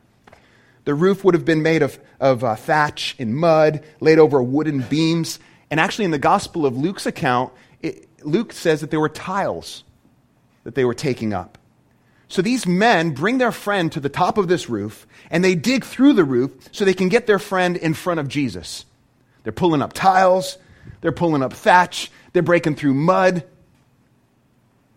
The 0.85 0.93
roof 0.93 1.23
would 1.23 1.33
have 1.33 1.45
been 1.45 1.63
made 1.63 1.81
of, 1.81 1.99
of 2.19 2.43
uh, 2.43 2.55
thatch 2.55 3.15
and 3.17 3.35
mud, 3.35 3.83
laid 3.99 4.19
over 4.19 4.41
wooden 4.41 4.81
beams. 4.81 5.39
And 5.71 5.79
actually, 5.79 6.05
in 6.05 6.11
the 6.11 6.19
Gospel 6.19 6.65
of 6.67 6.77
Luke's 6.77 7.07
account, 7.07 7.51
it, 7.81 8.07
Luke 8.23 8.53
says 8.53 8.81
that 8.81 8.91
there 8.91 8.99
were 8.99 9.09
tiles 9.09 9.83
that 10.63 10.75
they 10.75 10.85
were 10.85 10.93
taking 10.93 11.33
up. 11.33 11.57
So 12.27 12.41
these 12.41 12.65
men 12.65 13.11
bring 13.11 13.39
their 13.39 13.51
friend 13.51 13.91
to 13.91 13.99
the 13.99 14.09
top 14.09 14.37
of 14.37 14.47
this 14.47 14.69
roof, 14.69 15.05
and 15.29 15.43
they 15.43 15.55
dig 15.55 15.83
through 15.83 16.13
the 16.13 16.23
roof 16.23 16.51
so 16.71 16.85
they 16.85 16.93
can 16.93 17.09
get 17.09 17.27
their 17.27 17.39
friend 17.39 17.75
in 17.75 17.93
front 17.93 18.19
of 18.19 18.27
Jesus. 18.27 18.85
They're 19.43 19.51
pulling 19.51 19.81
up 19.81 19.93
tiles, 19.93 20.57
they're 21.01 21.11
pulling 21.11 21.43
up 21.43 21.53
thatch, 21.53 22.11
they're 22.33 22.43
breaking 22.43 22.75
through 22.75 22.93
mud. 22.93 23.43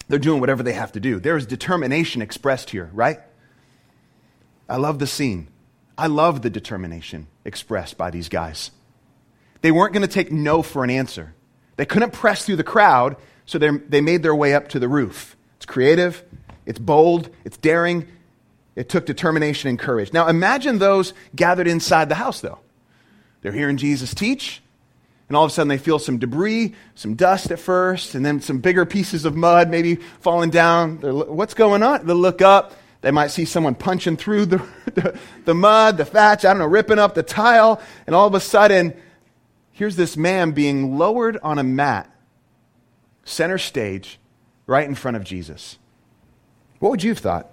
They're 0.07 0.19
doing 0.19 0.41
whatever 0.41 0.63
they 0.63 0.75
have 0.75 0.93
to 0.93 1.01
do. 1.01 1.19
There 1.19 1.37
is 1.37 1.47
determination 1.47 2.21
expressed 2.21 2.71
here, 2.71 2.91
right? 2.93 3.21
I 4.69 4.77
love 4.77 4.99
the 4.99 5.07
scene. 5.07 5.49
I 5.97 6.07
love 6.09 6.43
the 6.43 6.51
determination 6.51 7.29
expressed 7.45 7.97
by 7.97 8.11
these 8.11 8.29
guys. 8.29 8.71
They 9.61 9.71
weren't 9.71 9.93
going 9.93 10.07
to 10.07 10.13
take 10.13 10.33
no 10.33 10.63
for 10.63 10.85
an 10.85 10.91
answer. 10.91 11.35
They 11.77 11.87
couldn't 11.87 12.13
press 12.13 12.45
through 12.45 12.57
the 12.57 12.65
crowd, 12.65 13.17
so 13.47 13.59
they 13.59 14.01
made 14.01 14.23
their 14.23 14.35
way 14.35 14.55
up 14.55 14.69
to 14.71 14.79
the 14.79 14.89
roof. 14.89 15.37
It's 15.57 15.67
creative, 15.67 16.23
it's 16.67 16.79
bold, 16.79 17.31
it's 17.45 17.57
daring. 17.57 18.09
It 18.77 18.89
took 18.89 19.07
determination 19.07 19.71
and 19.71 19.79
courage. 19.79 20.13
Now 20.13 20.27
imagine 20.27 20.79
those 20.79 21.15
gathered 21.37 21.69
inside 21.69 22.09
the 22.09 22.17
house, 22.17 22.41
though. 22.41 22.59
They're 23.41 23.53
hearing 23.53 23.77
Jesus 23.77 24.15
teach, 24.15 24.63
and 25.29 25.37
all 25.37 25.45
of 25.45 25.51
a 25.51 25.55
sudden 25.55 25.69
they 25.69 25.79
feel 25.79 25.99
some 25.99 26.19
debris, 26.19 26.75
some 26.95 27.15
dust 27.15 27.51
at 27.51 27.61
first, 27.61 28.15
and 28.15 28.27
then 28.27 28.41
some 28.41 28.59
bigger 28.59 28.85
pieces 28.85 29.25
of 29.25 29.37
mud 29.37 29.71
maybe 29.71 29.97
falling 30.21 30.51
down. 30.51 30.99
They're, 30.99 31.15
What's 31.15 31.55
going 31.55 31.83
on? 31.83 32.07
They 32.07 32.15
look 32.15 32.43
up, 32.43 32.75
they 33.05 33.11
might 33.11 33.27
see 33.27 33.45
someone 33.45 33.75
punching 33.75 34.17
through 34.17 34.47
the, 34.47 34.67
the, 34.95 35.19
the, 35.45 35.53
mud, 35.53 35.99
the 35.99 36.07
thatch, 36.07 36.47
I 36.47 36.49
don't 36.49 36.59
know, 36.61 36.67
ripping 36.67 36.99
up 36.99 37.15
the 37.15 37.23
tile, 37.23 37.79
and 38.07 38.17
all 38.17 38.27
of 38.27 38.35
a 38.35 38.41
sudden, 38.41 38.97
here's 39.73 39.95
this 39.95 40.17
man 40.17 40.53
being 40.53 40.97
lowered 40.97 41.37
on 41.43 41.59
a 41.59 41.63
mat, 41.63 42.11
center 43.23 43.59
stage, 43.59 44.19
right 44.67 44.89
in 44.89 44.95
front 44.95 45.19
of 45.19 45.25
Jesus. 45.25 45.77
What 46.79 46.89
would 46.89 47.03
you 47.03 47.11
have 47.11 47.19
thought? 47.19 47.51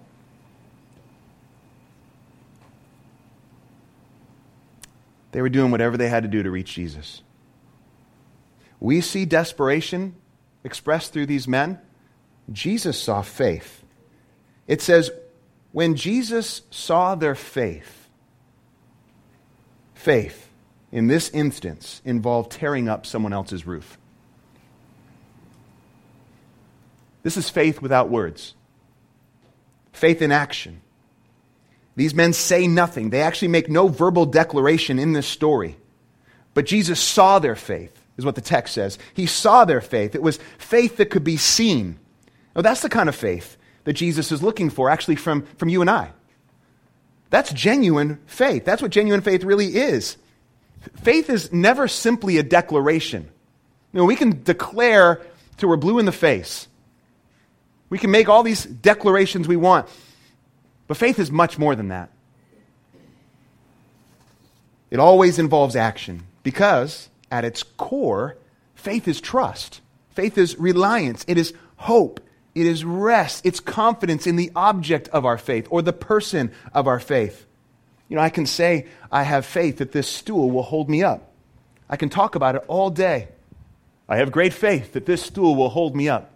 They 5.33 5.41
were 5.41 5.49
doing 5.49 5.69
whatever 5.69 5.97
they 5.97 6.07
had 6.07 6.23
to 6.23 6.29
do 6.29 6.43
to 6.43 6.49
reach 6.49 6.73
Jesus. 6.73 7.23
We 8.79 9.01
see 9.01 9.25
desperation 9.25 10.15
expressed 10.63 11.11
through 11.11 11.25
these 11.25 11.45
men. 11.45 11.77
Jesus 12.53 12.97
saw 12.97 13.21
faith. 13.21 13.83
It 14.65 14.81
says, 14.81 15.11
when 15.71 15.95
Jesus 15.95 16.63
saw 16.69 17.15
their 17.15 17.35
faith, 17.35 18.09
faith 19.93 20.49
in 20.91 21.07
this 21.07 21.29
instance 21.29 22.01
involved 22.03 22.51
tearing 22.51 22.89
up 22.89 23.05
someone 23.05 23.33
else's 23.33 23.65
roof. 23.65 23.97
This 27.23 27.37
is 27.37 27.49
faith 27.49 27.81
without 27.81 28.09
words, 28.09 28.55
faith 29.93 30.21
in 30.21 30.31
action. 30.31 30.81
These 31.95 32.15
men 32.15 32.33
say 32.33 32.67
nothing. 32.67 33.09
They 33.09 33.21
actually 33.21 33.49
make 33.49 33.69
no 33.69 33.87
verbal 33.87 34.25
declaration 34.25 34.97
in 34.97 35.13
this 35.13 35.27
story. 35.27 35.77
But 36.53 36.65
Jesus 36.65 36.99
saw 36.99 37.39
their 37.39 37.55
faith, 37.55 38.01
is 38.17 38.25
what 38.25 38.35
the 38.35 38.41
text 38.41 38.73
says. 38.73 38.97
He 39.13 39.25
saw 39.25 39.65
their 39.65 39.81
faith. 39.81 40.15
It 40.15 40.21
was 40.21 40.39
faith 40.57 40.97
that 40.97 41.09
could 41.09 41.23
be 41.23 41.37
seen. 41.37 41.99
Now, 42.55 42.61
that's 42.61 42.81
the 42.81 42.89
kind 42.89 43.07
of 43.07 43.15
faith 43.15 43.57
that 43.83 43.93
Jesus 43.93 44.31
is 44.31 44.43
looking 44.43 44.69
for, 44.69 44.89
actually, 44.89 45.15
from, 45.15 45.43
from 45.57 45.69
you 45.69 45.81
and 45.81 45.89
I. 45.89 46.11
That's 47.29 47.51
genuine 47.53 48.19
faith. 48.25 48.65
That's 48.65 48.81
what 48.81 48.91
genuine 48.91 49.21
faith 49.21 49.43
really 49.43 49.75
is. 49.75 50.17
Faith 51.01 51.29
is 51.29 51.51
never 51.51 51.87
simply 51.87 52.37
a 52.37 52.43
declaration. 52.43 53.23
You 53.93 53.99
know, 53.99 54.05
we 54.05 54.15
can 54.15 54.43
declare 54.43 55.21
till 55.57 55.69
we're 55.69 55.77
blue 55.77 55.99
in 55.99 56.05
the 56.05 56.11
face. 56.11 56.67
We 57.89 57.97
can 57.97 58.11
make 58.11 58.29
all 58.29 58.43
these 58.43 58.63
declarations 58.65 59.47
we 59.47 59.57
want. 59.57 59.87
But 60.87 60.97
faith 60.97 61.19
is 61.19 61.31
much 61.31 61.57
more 61.57 61.75
than 61.75 61.89
that. 61.89 62.09
It 64.89 64.99
always 64.99 65.39
involves 65.39 65.75
action 65.75 66.23
because, 66.43 67.09
at 67.31 67.45
its 67.45 67.63
core, 67.63 68.35
faith 68.75 69.07
is 69.07 69.21
trust. 69.21 69.79
Faith 70.09 70.37
is 70.37 70.57
reliance. 70.57 71.23
It 71.27 71.37
is 71.37 71.53
hope. 71.77 72.19
It 72.53 72.65
is 72.65 72.83
rest. 72.83 73.45
It's 73.45 73.59
confidence 73.59 74.27
in 74.27 74.35
the 74.35 74.51
object 74.55 75.07
of 75.09 75.25
our 75.25 75.37
faith 75.37 75.67
or 75.69 75.81
the 75.81 75.93
person 75.93 76.51
of 76.73 76.87
our 76.87 76.99
faith. 76.99 77.45
You 78.09 78.17
know, 78.17 78.21
I 78.21 78.29
can 78.29 78.45
say, 78.45 78.87
I 79.11 79.23
have 79.23 79.45
faith 79.45 79.77
that 79.77 79.93
this 79.93 80.07
stool 80.07 80.51
will 80.51 80.63
hold 80.63 80.89
me 80.89 81.01
up. 81.01 81.31
I 81.89 81.95
can 81.95 82.09
talk 82.09 82.35
about 82.35 82.55
it 82.55 82.63
all 82.67 82.89
day. 82.89 83.29
I 84.09 84.17
have 84.17 84.33
great 84.33 84.53
faith 84.53 84.93
that 84.93 85.05
this 85.05 85.23
stool 85.23 85.55
will 85.55 85.69
hold 85.69 85.95
me 85.95 86.09
up, 86.09 86.33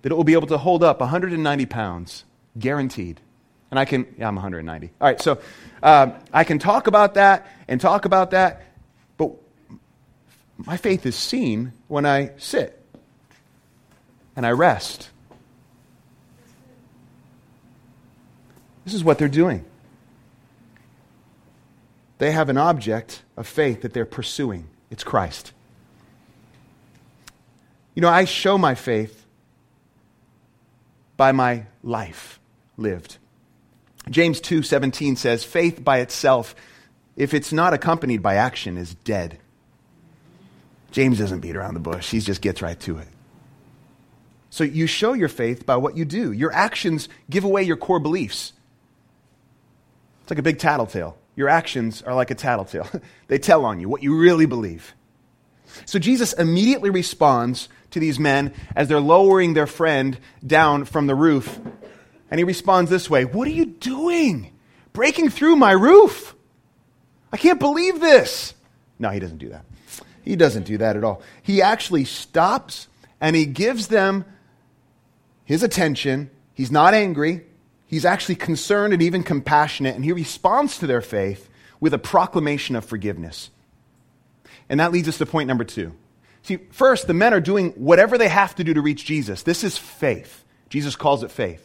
that 0.00 0.12
it 0.12 0.14
will 0.14 0.24
be 0.24 0.32
able 0.32 0.46
to 0.46 0.56
hold 0.56 0.82
up 0.82 1.00
190 1.00 1.66
pounds, 1.66 2.24
guaranteed. 2.58 3.20
And 3.70 3.78
I 3.78 3.84
can, 3.84 4.06
yeah, 4.16 4.28
I'm 4.28 4.36
190. 4.36 4.92
All 4.98 5.06
right, 5.06 5.20
so 5.20 5.38
uh, 5.82 6.12
I 6.32 6.44
can 6.44 6.58
talk 6.58 6.86
about 6.86 7.14
that 7.14 7.46
and 7.68 7.78
talk 7.78 8.06
about 8.06 8.30
that, 8.30 8.62
but 9.18 9.32
my 10.56 10.78
faith 10.78 11.04
is 11.04 11.16
seen 11.16 11.72
when 11.88 12.06
I 12.06 12.30
sit 12.38 12.82
and 14.36 14.46
I 14.46 14.50
rest. 14.50 15.10
This 18.84 18.94
is 18.94 19.02
what 19.02 19.18
they're 19.18 19.28
doing. 19.28 19.64
They 22.18 22.30
have 22.30 22.48
an 22.48 22.56
object 22.56 23.22
of 23.36 23.46
faith 23.46 23.82
that 23.82 23.92
they're 23.92 24.06
pursuing. 24.06 24.68
It's 24.90 25.02
Christ. 25.02 25.52
You 27.94 28.02
know, 28.02 28.08
I 28.08 28.26
show 28.26 28.56
my 28.58 28.74
faith 28.74 29.24
by 31.16 31.32
my 31.32 31.66
life 31.82 32.38
lived. 32.76 33.16
James 34.08 34.40
2:17 34.40 35.16
says, 35.16 35.44
"Faith 35.44 35.82
by 35.82 35.98
itself, 35.98 36.54
if 37.16 37.34
it's 37.34 37.52
not 37.52 37.72
accompanied 37.72 38.22
by 38.22 38.36
action, 38.36 38.76
is 38.76 38.94
dead." 38.94 39.38
James 40.92 41.18
doesn't 41.18 41.40
beat 41.40 41.56
around 41.56 41.74
the 41.74 41.80
bush. 41.80 42.10
He 42.10 42.20
just 42.20 42.40
gets 42.40 42.62
right 42.62 42.78
to 42.80 42.98
it. 42.98 43.08
So 44.50 44.64
you 44.64 44.86
show 44.86 45.12
your 45.12 45.28
faith 45.28 45.66
by 45.66 45.76
what 45.76 45.96
you 45.96 46.04
do. 46.04 46.32
Your 46.32 46.52
actions 46.52 47.08
give 47.28 47.44
away 47.44 47.62
your 47.62 47.76
core 47.76 48.00
beliefs. 48.00 48.52
It's 50.22 50.30
like 50.30 50.38
a 50.38 50.42
big 50.42 50.58
tattletale. 50.58 51.18
Your 51.34 51.48
actions 51.48 52.02
are 52.02 52.14
like 52.14 52.30
a 52.30 52.34
tattletale. 52.34 52.88
they 53.28 53.38
tell 53.38 53.64
on 53.64 53.80
you 53.80 53.88
what 53.88 54.02
you 54.02 54.18
really 54.18 54.46
believe. 54.46 54.94
So 55.84 55.98
Jesus 55.98 56.32
immediately 56.32 56.90
responds 56.90 57.68
to 57.90 58.00
these 58.00 58.18
men 58.18 58.54
as 58.74 58.88
they're 58.88 59.00
lowering 59.00 59.54
their 59.54 59.66
friend 59.66 60.18
down 60.46 60.84
from 60.84 61.06
the 61.06 61.14
roof 61.14 61.60
and 62.30 62.38
he 62.38 62.44
responds 62.44 62.90
this 62.90 63.08
way 63.08 63.24
What 63.24 63.46
are 63.48 63.52
you 63.52 63.66
doing? 63.66 64.52
Breaking 64.92 65.28
through 65.28 65.56
my 65.56 65.72
roof. 65.72 66.34
I 67.32 67.36
can't 67.36 67.60
believe 67.60 68.00
this. 68.00 68.54
No, 68.98 69.10
he 69.10 69.20
doesn't 69.20 69.38
do 69.38 69.50
that. 69.50 69.64
He 70.22 70.36
doesn't 70.36 70.64
do 70.64 70.78
that 70.78 70.96
at 70.96 71.04
all. 71.04 71.22
He 71.42 71.60
actually 71.60 72.04
stops 72.04 72.88
and 73.20 73.36
he 73.36 73.46
gives 73.46 73.88
them 73.88 74.24
his 75.46 75.62
attention. 75.62 76.30
He's 76.52 76.70
not 76.70 76.92
angry. 76.92 77.46
He's 77.86 78.04
actually 78.04 78.34
concerned 78.34 78.92
and 78.92 79.00
even 79.00 79.22
compassionate, 79.22 79.94
and 79.94 80.04
he 80.04 80.12
responds 80.12 80.78
to 80.78 80.86
their 80.86 81.00
faith 81.00 81.48
with 81.80 81.94
a 81.94 81.98
proclamation 81.98 82.76
of 82.76 82.84
forgiveness. 82.84 83.50
And 84.68 84.80
that 84.80 84.92
leads 84.92 85.08
us 85.08 85.18
to 85.18 85.26
point 85.26 85.46
number 85.46 85.64
two. 85.64 85.94
See, 86.42 86.58
first, 86.70 87.06
the 87.06 87.14
men 87.14 87.32
are 87.32 87.40
doing 87.40 87.70
whatever 87.72 88.18
they 88.18 88.28
have 88.28 88.54
to 88.56 88.64
do 88.64 88.74
to 88.74 88.80
reach 88.80 89.04
Jesus. 89.04 89.42
This 89.42 89.64
is 89.64 89.78
faith. 89.78 90.44
Jesus 90.68 90.96
calls 90.96 91.22
it 91.22 91.30
faith. 91.30 91.62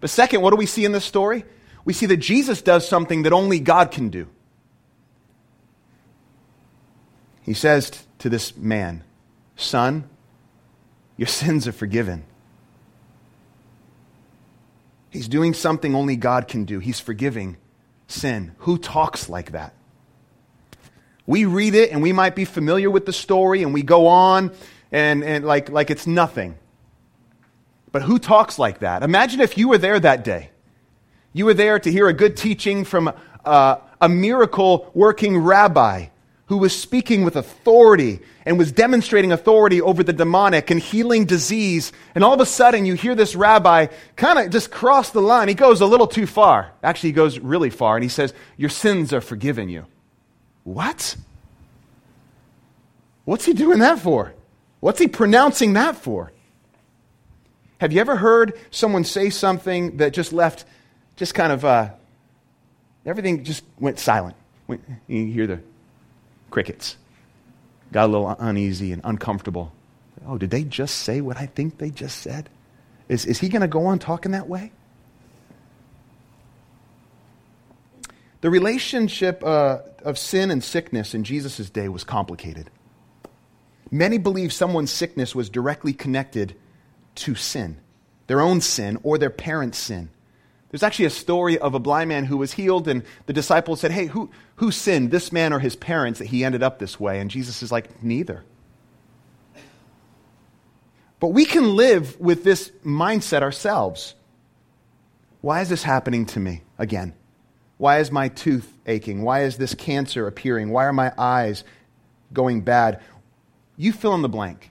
But 0.00 0.10
second, 0.10 0.42
what 0.42 0.50
do 0.50 0.56
we 0.56 0.66
see 0.66 0.84
in 0.84 0.92
this 0.92 1.04
story? 1.04 1.44
We 1.84 1.92
see 1.92 2.06
that 2.06 2.18
Jesus 2.18 2.60
does 2.60 2.86
something 2.86 3.22
that 3.22 3.32
only 3.32 3.60
God 3.60 3.90
can 3.90 4.10
do. 4.10 4.28
He 7.42 7.54
says 7.54 7.90
to 8.18 8.28
this 8.28 8.56
man, 8.56 9.02
Son, 9.56 10.08
your 11.16 11.26
sins 11.26 11.66
are 11.66 11.72
forgiven. 11.72 12.24
He's 15.18 15.26
doing 15.26 15.52
something 15.52 15.96
only 15.96 16.14
God 16.14 16.46
can 16.46 16.64
do. 16.64 16.78
He's 16.78 17.00
forgiving 17.00 17.56
sin. 18.06 18.52
Who 18.58 18.78
talks 18.78 19.28
like 19.28 19.50
that? 19.50 19.74
We 21.26 21.44
read 21.44 21.74
it 21.74 21.90
and 21.90 22.02
we 22.02 22.12
might 22.12 22.36
be 22.36 22.44
familiar 22.44 22.88
with 22.88 23.04
the 23.04 23.12
story 23.12 23.64
and 23.64 23.74
we 23.74 23.82
go 23.82 24.06
on 24.06 24.52
and, 24.92 25.24
and 25.24 25.44
like, 25.44 25.70
like 25.70 25.90
it's 25.90 26.06
nothing. 26.06 26.56
But 27.90 28.02
who 28.02 28.20
talks 28.20 28.60
like 28.60 28.78
that? 28.78 29.02
Imagine 29.02 29.40
if 29.40 29.58
you 29.58 29.66
were 29.66 29.78
there 29.78 29.98
that 29.98 30.22
day. 30.22 30.50
You 31.32 31.46
were 31.46 31.54
there 31.54 31.80
to 31.80 31.90
hear 31.90 32.06
a 32.06 32.12
good 32.12 32.36
teaching 32.36 32.84
from 32.84 33.12
uh, 33.44 33.78
a 34.00 34.08
miracle 34.08 34.88
working 34.94 35.36
rabbi 35.36 36.10
who 36.46 36.58
was 36.58 36.78
speaking 36.78 37.24
with 37.24 37.34
authority 37.34 38.20
and 38.48 38.56
was 38.56 38.72
demonstrating 38.72 39.30
authority 39.30 39.82
over 39.82 40.02
the 40.02 40.12
demonic 40.14 40.70
and 40.70 40.80
healing 40.80 41.26
disease. 41.26 41.92
And 42.14 42.24
all 42.24 42.32
of 42.32 42.40
a 42.40 42.46
sudden, 42.46 42.86
you 42.86 42.94
hear 42.94 43.14
this 43.14 43.36
rabbi 43.36 43.88
kind 44.16 44.38
of 44.38 44.48
just 44.48 44.70
cross 44.70 45.10
the 45.10 45.20
line. 45.20 45.48
He 45.48 45.54
goes 45.54 45.82
a 45.82 45.86
little 45.86 46.06
too 46.06 46.26
far. 46.26 46.72
Actually, 46.82 47.10
he 47.10 47.12
goes 47.12 47.38
really 47.38 47.68
far, 47.68 47.94
and 47.98 48.02
he 48.02 48.08
says, 48.08 48.32
Your 48.56 48.70
sins 48.70 49.12
are 49.12 49.20
forgiven 49.20 49.68
you. 49.68 49.84
What? 50.64 51.14
What's 53.26 53.44
he 53.44 53.52
doing 53.52 53.80
that 53.80 53.98
for? 53.98 54.32
What's 54.80 54.98
he 54.98 55.08
pronouncing 55.08 55.74
that 55.74 55.96
for? 55.96 56.32
Have 57.82 57.92
you 57.92 58.00
ever 58.00 58.16
heard 58.16 58.58
someone 58.70 59.04
say 59.04 59.28
something 59.28 59.98
that 59.98 60.14
just 60.14 60.32
left, 60.32 60.64
just 61.16 61.34
kind 61.34 61.52
of, 61.52 61.66
uh, 61.66 61.90
everything 63.04 63.44
just 63.44 63.62
went 63.78 63.98
silent? 63.98 64.36
You 65.06 65.26
hear 65.26 65.46
the 65.46 65.60
crickets. 66.50 66.96
Got 67.92 68.04
a 68.04 68.12
little 68.12 68.36
uneasy 68.38 68.92
and 68.92 69.00
uncomfortable. 69.04 69.72
Oh, 70.26 70.36
did 70.36 70.50
they 70.50 70.64
just 70.64 70.96
say 70.96 71.20
what 71.20 71.36
I 71.36 71.46
think 71.46 71.78
they 71.78 71.90
just 71.90 72.18
said? 72.18 72.50
Is, 73.08 73.24
is 73.24 73.38
he 73.38 73.48
going 73.48 73.62
to 73.62 73.68
go 73.68 73.86
on 73.86 73.98
talking 73.98 74.32
that 74.32 74.48
way? 74.48 74.72
The 78.40 78.50
relationship 78.50 79.42
uh, 79.42 79.78
of 80.02 80.18
sin 80.18 80.50
and 80.50 80.62
sickness 80.62 81.14
in 81.14 81.24
Jesus' 81.24 81.70
day 81.70 81.88
was 81.88 82.04
complicated. 82.04 82.70
Many 83.90 84.18
believe 84.18 84.52
someone's 84.52 84.90
sickness 84.90 85.34
was 85.34 85.48
directly 85.48 85.92
connected 85.92 86.54
to 87.16 87.34
sin, 87.34 87.78
their 88.26 88.40
own 88.40 88.60
sin 88.60 88.98
or 89.02 89.18
their 89.18 89.30
parents' 89.30 89.78
sin. 89.78 90.10
There's 90.70 90.82
actually 90.82 91.06
a 91.06 91.10
story 91.10 91.58
of 91.58 91.74
a 91.74 91.78
blind 91.78 92.08
man 92.08 92.24
who 92.26 92.36
was 92.36 92.52
healed, 92.52 92.88
and 92.88 93.02
the 93.26 93.32
disciples 93.32 93.80
said, 93.80 93.90
Hey, 93.90 94.06
who, 94.06 94.30
who 94.56 94.70
sinned, 94.70 95.10
this 95.10 95.32
man 95.32 95.52
or 95.52 95.58
his 95.58 95.76
parents, 95.76 96.18
that 96.18 96.26
he 96.26 96.44
ended 96.44 96.62
up 96.62 96.78
this 96.78 97.00
way? 97.00 97.20
And 97.20 97.30
Jesus 97.30 97.62
is 97.62 97.72
like, 97.72 98.02
Neither. 98.02 98.44
But 101.20 101.28
we 101.28 101.44
can 101.44 101.74
live 101.74 102.20
with 102.20 102.44
this 102.44 102.70
mindset 102.84 103.42
ourselves. 103.42 104.14
Why 105.40 105.62
is 105.62 105.68
this 105.68 105.82
happening 105.82 106.26
to 106.26 106.40
me 106.40 106.62
again? 106.78 107.14
Why 107.76 107.98
is 108.00 108.10
my 108.10 108.28
tooth 108.28 108.72
aching? 108.86 109.22
Why 109.22 109.44
is 109.44 109.56
this 109.56 109.74
cancer 109.74 110.26
appearing? 110.26 110.70
Why 110.70 110.84
are 110.84 110.92
my 110.92 111.12
eyes 111.16 111.64
going 112.32 112.60
bad? 112.60 113.00
You 113.76 113.92
fill 113.92 114.14
in 114.14 114.22
the 114.22 114.28
blank. 114.28 114.70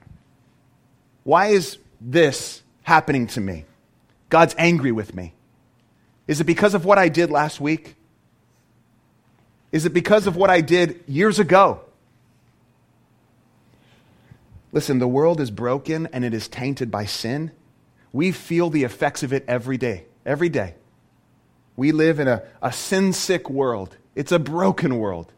Why 1.24 1.48
is 1.48 1.78
this 2.00 2.62
happening 2.82 3.26
to 3.28 3.40
me? 3.40 3.64
God's 4.28 4.54
angry 4.58 4.92
with 4.92 5.14
me. 5.14 5.34
Is 6.28 6.40
it 6.40 6.44
because 6.44 6.74
of 6.74 6.84
what 6.84 6.98
I 6.98 7.08
did 7.08 7.30
last 7.30 7.60
week? 7.60 7.96
Is 9.72 9.86
it 9.86 9.92
because 9.92 10.26
of 10.26 10.36
what 10.36 10.50
I 10.50 10.60
did 10.60 11.02
years 11.08 11.38
ago? 11.38 11.80
Listen, 14.70 14.98
the 14.98 15.08
world 15.08 15.40
is 15.40 15.50
broken 15.50 16.06
and 16.12 16.24
it 16.24 16.34
is 16.34 16.46
tainted 16.46 16.90
by 16.90 17.06
sin. 17.06 17.50
We 18.12 18.32
feel 18.32 18.68
the 18.68 18.84
effects 18.84 19.22
of 19.22 19.32
it 19.32 19.44
every 19.48 19.78
day. 19.78 20.04
Every 20.26 20.50
day. 20.50 20.74
We 21.76 21.92
live 21.92 22.20
in 22.20 22.28
a, 22.28 22.42
a 22.60 22.72
sin 22.72 23.12
sick 23.12 23.48
world, 23.48 23.96
it's 24.14 24.32
a 24.32 24.38
broken 24.38 24.98
world. 24.98 25.32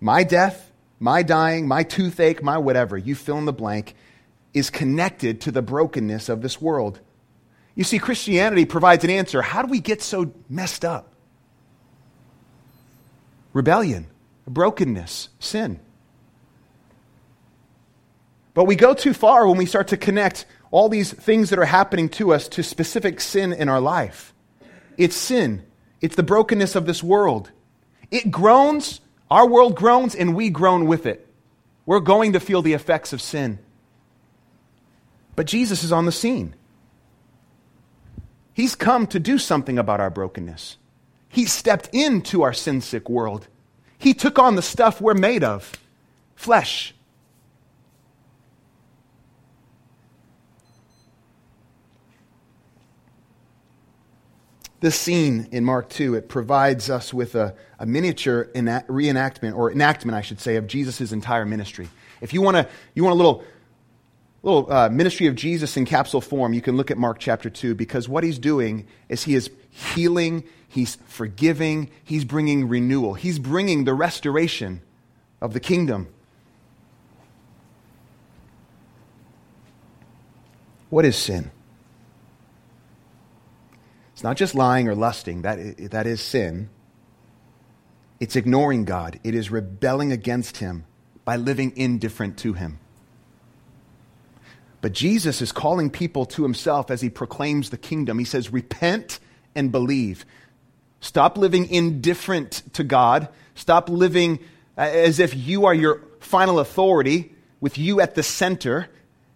My 0.00 0.24
death, 0.24 0.72
my 0.98 1.22
dying, 1.22 1.68
my 1.68 1.82
toothache, 1.82 2.42
my 2.42 2.58
whatever, 2.58 2.96
you 2.96 3.14
fill 3.14 3.38
in 3.38 3.44
the 3.44 3.52
blank, 3.52 3.94
is 4.54 4.70
connected 4.70 5.40
to 5.42 5.52
the 5.52 5.62
brokenness 5.62 6.28
of 6.28 6.40
this 6.40 6.60
world. 6.60 7.00
You 7.78 7.84
see, 7.84 8.00
Christianity 8.00 8.64
provides 8.64 9.04
an 9.04 9.10
answer. 9.10 9.40
How 9.40 9.62
do 9.62 9.68
we 9.68 9.78
get 9.78 10.02
so 10.02 10.32
messed 10.48 10.84
up? 10.84 11.12
Rebellion, 13.52 14.08
brokenness, 14.48 15.28
sin. 15.38 15.78
But 18.52 18.64
we 18.64 18.74
go 18.74 18.94
too 18.94 19.14
far 19.14 19.46
when 19.46 19.56
we 19.56 19.64
start 19.64 19.86
to 19.88 19.96
connect 19.96 20.44
all 20.72 20.88
these 20.88 21.12
things 21.12 21.50
that 21.50 21.60
are 21.60 21.64
happening 21.64 22.08
to 22.08 22.34
us 22.34 22.48
to 22.48 22.64
specific 22.64 23.20
sin 23.20 23.52
in 23.52 23.68
our 23.68 23.80
life. 23.80 24.34
It's 24.96 25.14
sin, 25.14 25.62
it's 26.00 26.16
the 26.16 26.24
brokenness 26.24 26.74
of 26.74 26.84
this 26.84 27.00
world. 27.00 27.52
It 28.10 28.32
groans, 28.32 29.00
our 29.30 29.46
world 29.46 29.76
groans, 29.76 30.16
and 30.16 30.34
we 30.34 30.50
groan 30.50 30.86
with 30.86 31.06
it. 31.06 31.28
We're 31.86 32.00
going 32.00 32.32
to 32.32 32.40
feel 32.40 32.60
the 32.60 32.72
effects 32.72 33.12
of 33.12 33.22
sin. 33.22 33.60
But 35.36 35.46
Jesus 35.46 35.84
is 35.84 35.92
on 35.92 36.06
the 36.06 36.12
scene. 36.12 36.56
He's 38.58 38.74
come 38.74 39.06
to 39.06 39.20
do 39.20 39.38
something 39.38 39.78
about 39.78 40.00
our 40.00 40.10
brokenness. 40.10 40.78
He 41.28 41.44
stepped 41.44 41.90
into 41.92 42.42
our 42.42 42.52
sin 42.52 42.80
sick 42.80 43.08
world. 43.08 43.46
He 43.98 44.14
took 44.14 44.36
on 44.36 44.56
the 44.56 44.62
stuff 44.62 45.00
we're 45.00 45.14
made 45.14 45.44
of 45.44 45.74
flesh, 46.34 46.92
This 54.80 54.94
scene 54.94 55.48
in 55.50 55.64
Mark 55.64 55.88
2, 55.88 56.14
it 56.14 56.28
provides 56.28 56.88
us 56.88 57.12
with 57.12 57.34
a, 57.34 57.56
a 57.80 57.86
miniature 57.86 58.48
ena- 58.54 58.84
reenactment, 58.88 59.56
or 59.56 59.72
enactment, 59.72 60.16
I 60.16 60.20
should 60.20 60.40
say, 60.40 60.54
of 60.54 60.68
Jesus' 60.68 61.10
entire 61.10 61.44
ministry. 61.44 61.88
If 62.20 62.32
you 62.32 62.42
want, 62.42 62.58
a, 62.58 62.68
you 62.94 63.02
want 63.02 63.14
a 63.14 63.16
little, 63.16 63.42
little 64.42 64.70
uh, 64.72 64.88
ministry 64.88 65.26
of 65.26 65.34
Jesus 65.34 65.76
in 65.76 65.84
capsule 65.84 66.20
form, 66.20 66.52
you 66.52 66.60
can 66.60 66.76
look 66.76 66.90
at 66.90 66.98
Mark 66.98 67.18
chapter 67.18 67.50
2, 67.50 67.74
because 67.74 68.08
what 68.08 68.24
he's 68.24 68.38
doing 68.38 68.86
is 69.08 69.24
he 69.24 69.34
is 69.34 69.50
healing, 69.70 70.44
he's 70.68 70.96
forgiving, 71.06 71.90
he's 72.04 72.24
bringing 72.24 72.68
renewal, 72.68 73.14
he's 73.14 73.38
bringing 73.38 73.84
the 73.84 73.94
restoration 73.94 74.82
of 75.40 75.52
the 75.52 75.60
kingdom. 75.60 76.08
What 80.90 81.04
is 81.04 81.16
sin? 81.16 81.50
It's 84.14 84.22
not 84.22 84.36
just 84.36 84.54
lying 84.54 84.88
or 84.88 84.94
lusting, 84.94 85.42
that, 85.42 85.90
that 85.90 86.06
is 86.06 86.20
sin. 86.20 86.70
It's 88.18 88.34
ignoring 88.34 88.84
God, 88.84 89.20
it 89.22 89.34
is 89.34 89.50
rebelling 89.50 90.10
against 90.10 90.56
Him 90.56 90.84
by 91.24 91.36
living 91.36 91.72
indifferent 91.76 92.36
to 92.38 92.52
Him. 92.54 92.80
But 94.80 94.92
Jesus 94.92 95.42
is 95.42 95.52
calling 95.52 95.90
people 95.90 96.24
to 96.26 96.42
Himself 96.42 96.90
as 96.90 97.00
He 97.00 97.10
proclaims 97.10 97.70
the 97.70 97.78
kingdom. 97.78 98.18
He 98.18 98.24
says, 98.24 98.52
Repent 98.52 99.18
and 99.54 99.72
believe. 99.72 100.24
Stop 101.00 101.38
living 101.38 101.68
indifferent 101.68 102.62
to 102.74 102.84
God. 102.84 103.28
Stop 103.54 103.88
living 103.88 104.38
uh, 104.76 104.82
as 104.82 105.18
if 105.18 105.34
you 105.34 105.66
are 105.66 105.74
your 105.74 106.02
final 106.20 106.58
authority, 106.60 107.34
with 107.60 107.78
you 107.78 108.00
at 108.00 108.14
the 108.14 108.22
center, 108.22 108.88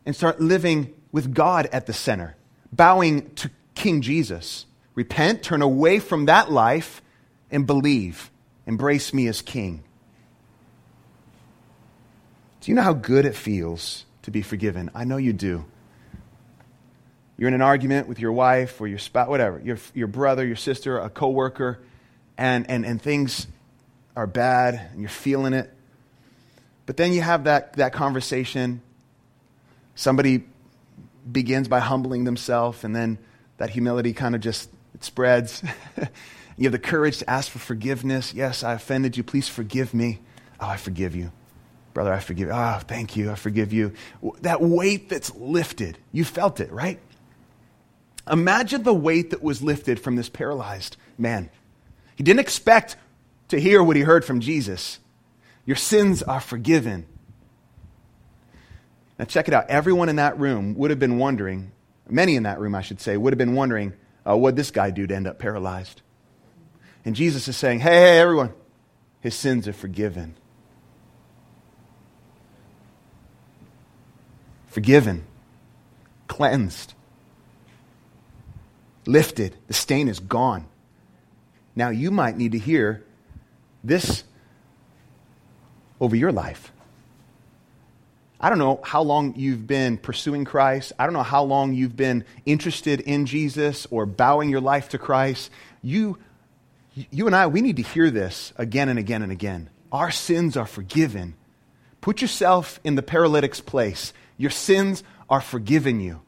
and 0.07 0.15
start 0.15 0.41
living 0.41 0.93
with 1.11 1.35
God 1.35 1.69
at 1.73 1.87
the 1.87 1.93
center, 1.93 2.37
bowing 2.73 3.31
to 3.37 3.51
King 3.75 4.01
Jesus. 4.03 4.67
Repent, 4.95 5.43
turn 5.43 5.63
away 5.63 5.99
from 5.99 6.27
that 6.27 6.51
life, 6.51 7.03
and 7.51 7.67
believe. 7.67 8.31
Embrace 8.67 9.13
me 9.13 9.27
as 9.27 9.43
king. 9.43 9.83
Do 12.61 12.71
you 12.71 12.77
know 12.77 12.83
how 12.83 12.93
good 12.93 13.25
it 13.25 13.35
feels 13.35 14.05
to 14.23 14.31
be 14.31 14.43
forgiven? 14.43 14.91
I 14.95 15.05
know 15.05 15.17
you 15.17 15.33
do. 15.33 15.65
You're 17.37 17.49
in 17.49 17.55
an 17.55 17.63
argument 17.63 18.09
with 18.09 18.21
your 18.21 18.33
wife 18.33 18.81
or 18.81 18.87
your 18.87 18.99
spouse, 18.99 19.29
whatever, 19.29 19.61
your, 19.65 19.79
your 19.95 20.07
brother, 20.07 20.47
your 20.47 20.57
sister, 20.57 20.99
a 20.99 21.11
coworker, 21.11 21.81
and, 22.39 22.69
and, 22.71 22.87
and 22.87 23.01
things 23.01 23.47
are 24.15 24.27
bad 24.27 24.75
and 24.93 25.01
you're 25.01 25.09
feeling 25.09 25.53
it. 25.53 25.73
But 26.87 26.97
then 26.97 27.13
you 27.13 27.21
have 27.21 27.45
that, 27.45 27.75
that 27.75 27.93
conversation. 27.93 28.83
Somebody 29.95 30.45
begins 31.31 31.69
by 31.69 31.81
humbling 31.81 32.25
themselves, 32.25 32.85
and 32.85 32.95
then 32.95 33.19
that 33.59 33.71
humility 33.71 34.13
kind 34.13 34.35
of 34.35 34.41
just 34.41 34.69
it 34.95 35.05
spreads. 35.05 35.63
you 36.57 36.65
have 36.65 36.73
the 36.73 36.79
courage 36.79 37.19
to 37.19 37.31
ask 37.31 37.51
for 37.51 37.59
forgiveness. 37.59 38.35
Yes, 38.35 38.63
I 38.63 38.75
offended 38.75 39.17
you. 39.17 39.23
Please 39.23 39.49
forgive 39.49 39.95
me. 39.95 40.21
Oh, 40.61 40.67
I 40.67 40.77
forgive 40.77 41.15
you. 41.15 41.33
Brother, 41.95 42.13
I 42.13 42.21
forgive 42.21 42.49
you. 42.49 42.55
Oh, 42.55 42.81
thank 42.87 43.17
you. 43.17 43.31
I 43.31 43.35
forgive 43.35 43.73
you. 43.73 43.93
That 44.41 44.63
weight 44.63 45.09
that's 45.09 45.35
lifted. 45.35 45.99
You 46.11 46.25
felt 46.25 46.61
it, 46.61 46.73
right? 46.73 46.99
Imagine 48.31 48.83
the 48.83 48.95
weight 48.95 49.31
that 49.31 49.43
was 49.43 49.63
lifted 49.63 50.01
from 50.01 50.17
this 50.17 50.29
paralyzed 50.29 50.97
man. 51.19 51.51
He 52.17 52.23
didn't 52.23 52.41
expect 52.41 52.97
to 53.49 53.61
hear 53.61 53.83
what 53.83 53.97
he 53.97 54.03
heard 54.03 54.25
from 54.25 54.41
Jesus. 54.41 55.01
Your 55.67 55.77
sins 55.77 56.23
are 56.23 56.41
forgiven. 56.41 57.07
Now, 59.19 59.27
check 59.27 59.49
it 59.49 59.55
out. 59.55 59.69
Everyone 59.69 60.09
in 60.09 60.17
that 60.17 60.39
room 60.39 60.75
would 60.77 60.91
have 60.91 60.99
been 60.99 61.19
wondering, 61.19 61.73
many 62.09 62.37
in 62.37 62.45
that 62.45 62.59
room, 62.59 62.75
I 62.75 62.83
should 62.83 63.01
say, 63.01 63.17
would 63.17 63.33
have 63.33 63.39
been 63.39 63.55
wondering, 63.55 63.93
uh, 64.27 64.37
what'd 64.37 64.57
this 64.57 64.71
guy 64.71 64.91
do 64.91 65.07
to 65.07 65.15
end 65.15 65.27
up 65.27 65.39
paralyzed? 65.39 66.01
And 67.05 67.15
Jesus 67.15 67.49
is 67.49 67.57
saying, 67.57 67.81
hey, 67.81 67.91
hey, 67.91 68.19
everyone, 68.19 68.55
his 69.21 69.35
sins 69.35 69.69
are 69.69 69.73
forgiven. 69.73 70.37
Forgiven, 74.73 75.25
cleansed, 76.29 76.95
lifted. 79.05 79.55
The 79.67 79.75
stain 79.75 80.09
is 80.09 80.19
gone. 80.19 80.65
Now 81.77 81.91
you 81.91 82.11
might 82.11 82.39
need 82.39 82.53
to 82.53 82.59
hear 82.59 83.05
this 83.85 84.25
over 86.01 86.17
your 86.17 86.33
life. 86.33 86.73
I 88.41 88.49
don't 88.49 88.59
know 88.59 88.81
how 88.83 89.03
long 89.03 89.35
you've 89.37 89.67
been 89.67 89.99
pursuing 89.99 90.47
Christ. 90.47 90.95
I 90.99 91.05
don't 91.05 91.13
know 91.13 91.23
how 91.23 91.43
long 91.43 91.75
you've 91.75 91.95
been 91.95 92.25
interested 92.47 93.03
in 93.03 93.27
Jesus 93.27 93.87
or 93.91 94.07
bowing 94.07 94.49
your 94.49 94.63
life 94.63 94.89
to 94.89 94.99
Christ. 94.99 95.51
You, 95.83 96.17
you 96.95 97.27
and 97.27 97.37
I, 97.37 97.47
we 97.47 97.61
need 97.61 97.77
to 97.77 97.83
hear 97.83 98.11
this 98.11 98.55
again 98.57 98.89
and 98.89 98.99
again 98.99 99.21
and 99.21 99.31
again. 99.31 99.69
Our 99.93 100.11
sins 100.11 100.57
are 100.57 100.65
forgiven. 100.65 101.35
Put 102.01 102.23
yourself 102.23 102.81
in 102.83 102.95
the 102.95 103.03
paralytic's 103.03 103.61
place. 103.61 104.15
Your 104.43 104.51
sins 104.51 105.05
are 105.31 105.41
forgiven 105.41 106.01
you. 106.01 106.21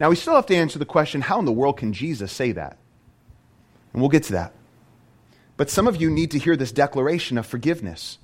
Now, 0.00 0.10
we 0.10 0.16
still 0.16 0.34
have 0.34 0.46
to 0.46 0.56
answer 0.56 0.80
the 0.80 0.84
question 0.84 1.20
how 1.20 1.38
in 1.38 1.44
the 1.44 1.52
world 1.52 1.76
can 1.76 1.92
Jesus 1.92 2.32
say 2.32 2.50
that? 2.50 2.78
And 3.92 4.02
we'll 4.02 4.08
get 4.08 4.24
to 4.24 4.32
that. 4.32 4.52
But 5.56 5.70
some 5.70 5.86
of 5.86 6.00
you 6.00 6.10
need 6.10 6.32
to 6.32 6.38
hear 6.40 6.56
this 6.56 6.72
declaration 6.72 7.38
of 7.38 7.46
forgiveness. 7.46 8.18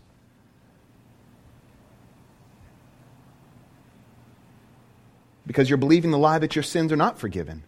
because 5.46 5.70
you're 5.70 5.78
believing 5.78 6.10
the 6.10 6.18
lie 6.18 6.38
that 6.38 6.54
your 6.54 6.62
sins 6.62 6.92
are 6.92 6.96
not 6.96 7.18
forgiven. 7.18 7.64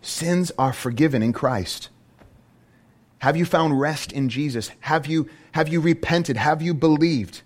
Sins 0.00 0.50
are 0.58 0.72
forgiven 0.72 1.22
in 1.22 1.34
Christ. 1.34 1.90
Have 3.18 3.36
you 3.36 3.44
found 3.44 3.78
rest 3.78 4.10
in 4.10 4.30
Jesus? 4.30 4.70
Have 4.80 5.06
you, 5.06 5.28
have 5.52 5.68
you 5.68 5.80
repented? 5.80 6.38
Have 6.38 6.62
you 6.62 6.72
believed? 6.72 7.42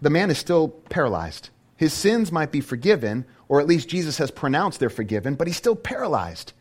The 0.00 0.10
man 0.10 0.30
is 0.30 0.38
still 0.38 0.68
paralyzed. 0.68 1.50
His 1.76 1.92
sins 1.92 2.32
might 2.32 2.52
be 2.52 2.60
forgiven, 2.60 3.24
or 3.48 3.60
at 3.60 3.66
least 3.66 3.88
Jesus 3.88 4.18
has 4.18 4.30
pronounced 4.30 4.80
they're 4.80 4.90
forgiven, 4.90 5.34
but 5.34 5.46
he's 5.46 5.56
still 5.56 5.76
paralyzed. 5.76 6.52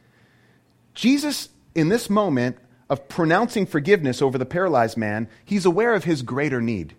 Jesus, 0.94 1.50
in 1.76 1.90
this 1.90 2.10
moment 2.10 2.58
of 2.90 3.08
pronouncing 3.08 3.66
forgiveness 3.66 4.22
over 4.22 4.38
the 4.38 4.46
paralyzed 4.46 4.98
man, 4.98 5.28
he's 5.44 5.66
aware 5.66 5.94
of 5.94 6.04
his 6.04 6.22
greater 6.22 6.62
need. 6.62 6.96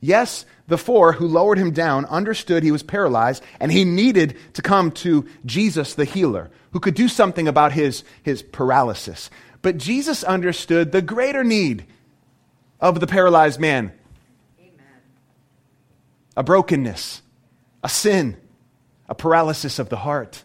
Yes, 0.00 0.44
the 0.68 0.78
four 0.78 1.14
who 1.14 1.26
lowered 1.26 1.58
him 1.58 1.72
down 1.72 2.04
understood 2.06 2.62
he 2.62 2.70
was 2.70 2.82
paralyzed 2.82 3.42
and 3.58 3.72
he 3.72 3.84
needed 3.84 4.36
to 4.54 4.62
come 4.62 4.92
to 4.92 5.26
Jesus, 5.44 5.94
the 5.94 6.04
healer, 6.04 6.50
who 6.72 6.80
could 6.80 6.94
do 6.94 7.08
something 7.08 7.48
about 7.48 7.72
his, 7.72 8.04
his 8.22 8.42
paralysis. 8.42 9.28
But 9.60 9.78
Jesus 9.78 10.22
understood 10.22 10.92
the 10.92 11.02
greater 11.02 11.42
need 11.42 11.86
of 12.80 13.00
the 13.00 13.06
paralyzed 13.06 13.58
man. 13.58 13.92
A 16.38 16.42
brokenness, 16.44 17.20
a 17.82 17.88
sin, 17.88 18.36
a 19.08 19.14
paralysis 19.14 19.80
of 19.80 19.88
the 19.88 19.96
heart. 19.96 20.44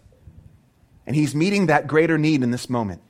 And 1.06 1.16
he's 1.16 1.36
meeting 1.36 1.68
that 1.68 1.86
greater 1.86 2.18
need 2.18 2.42
in 2.42 2.50
this 2.50 2.68
moment. 2.68 3.04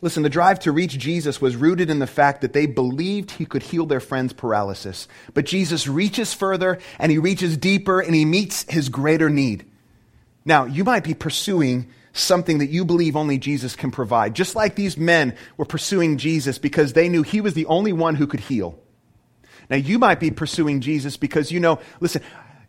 Listen, 0.00 0.22
the 0.22 0.28
drive 0.28 0.60
to 0.60 0.70
reach 0.70 0.96
Jesus 0.96 1.40
was 1.40 1.56
rooted 1.56 1.90
in 1.90 1.98
the 1.98 2.06
fact 2.06 2.42
that 2.42 2.52
they 2.52 2.66
believed 2.66 3.32
he 3.32 3.46
could 3.46 3.64
heal 3.64 3.84
their 3.84 3.98
friend's 3.98 4.32
paralysis. 4.32 5.08
But 5.34 5.44
Jesus 5.44 5.88
reaches 5.88 6.32
further 6.32 6.78
and 7.00 7.10
he 7.10 7.18
reaches 7.18 7.56
deeper 7.56 7.98
and 7.98 8.14
he 8.14 8.24
meets 8.24 8.62
his 8.70 8.90
greater 8.90 9.28
need. 9.28 9.68
Now, 10.44 10.66
you 10.66 10.84
might 10.84 11.02
be 11.02 11.14
pursuing 11.14 11.90
something 12.12 12.58
that 12.58 12.70
you 12.70 12.84
believe 12.84 13.16
only 13.16 13.38
Jesus 13.38 13.74
can 13.74 13.90
provide, 13.90 14.34
just 14.34 14.54
like 14.54 14.76
these 14.76 14.96
men 14.96 15.34
were 15.56 15.64
pursuing 15.64 16.16
Jesus 16.16 16.58
because 16.58 16.92
they 16.92 17.08
knew 17.08 17.24
he 17.24 17.40
was 17.40 17.54
the 17.54 17.66
only 17.66 17.92
one 17.92 18.14
who 18.14 18.28
could 18.28 18.38
heal. 18.38 18.78
Now, 19.70 19.76
you 19.76 19.98
might 19.98 20.20
be 20.20 20.30
pursuing 20.30 20.80
Jesus 20.80 21.16
because 21.16 21.52
you 21.52 21.60
know, 21.60 21.80
listen, 22.00 22.22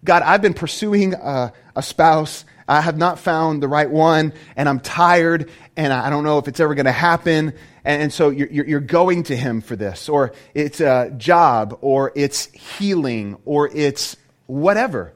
God, 0.04 0.24
I've 0.24 0.42
been 0.42 0.54
pursuing 0.54 1.14
a, 1.14 1.54
a 1.76 1.82
spouse. 1.82 2.46
I 2.68 2.82
have 2.82 2.98
not 2.98 3.20
found 3.20 3.64
the 3.64 3.68
right 3.68 3.90
one, 3.90 4.34
and 4.56 4.70
I'm 4.70 4.80
tired, 4.80 5.50
and 5.76 5.92
I 5.92 6.10
don't 6.10 6.24
know 6.24 6.38
if 6.38 6.48
it's 6.48 6.60
ever 6.60 6.76
going 6.76 6.86
to 6.86 6.92
happen. 6.92 7.54
And, 7.84 8.04
and 8.04 8.14
so 8.14 8.30
you're, 8.30 8.48
you're 8.50 8.80
going 8.80 9.24
to 9.24 9.36
Him 9.36 9.62
for 9.62 9.76
this, 9.76 10.08
or 10.08 10.34
it's 10.54 10.80
a 10.80 11.12
job, 11.18 11.78
or 11.82 12.12
it's 12.16 12.46
healing, 12.52 13.38
or 13.46 13.70
it's 13.74 14.16
whatever. 14.46 15.14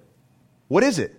What 0.68 0.84
is 0.84 1.00
it? 1.00 1.16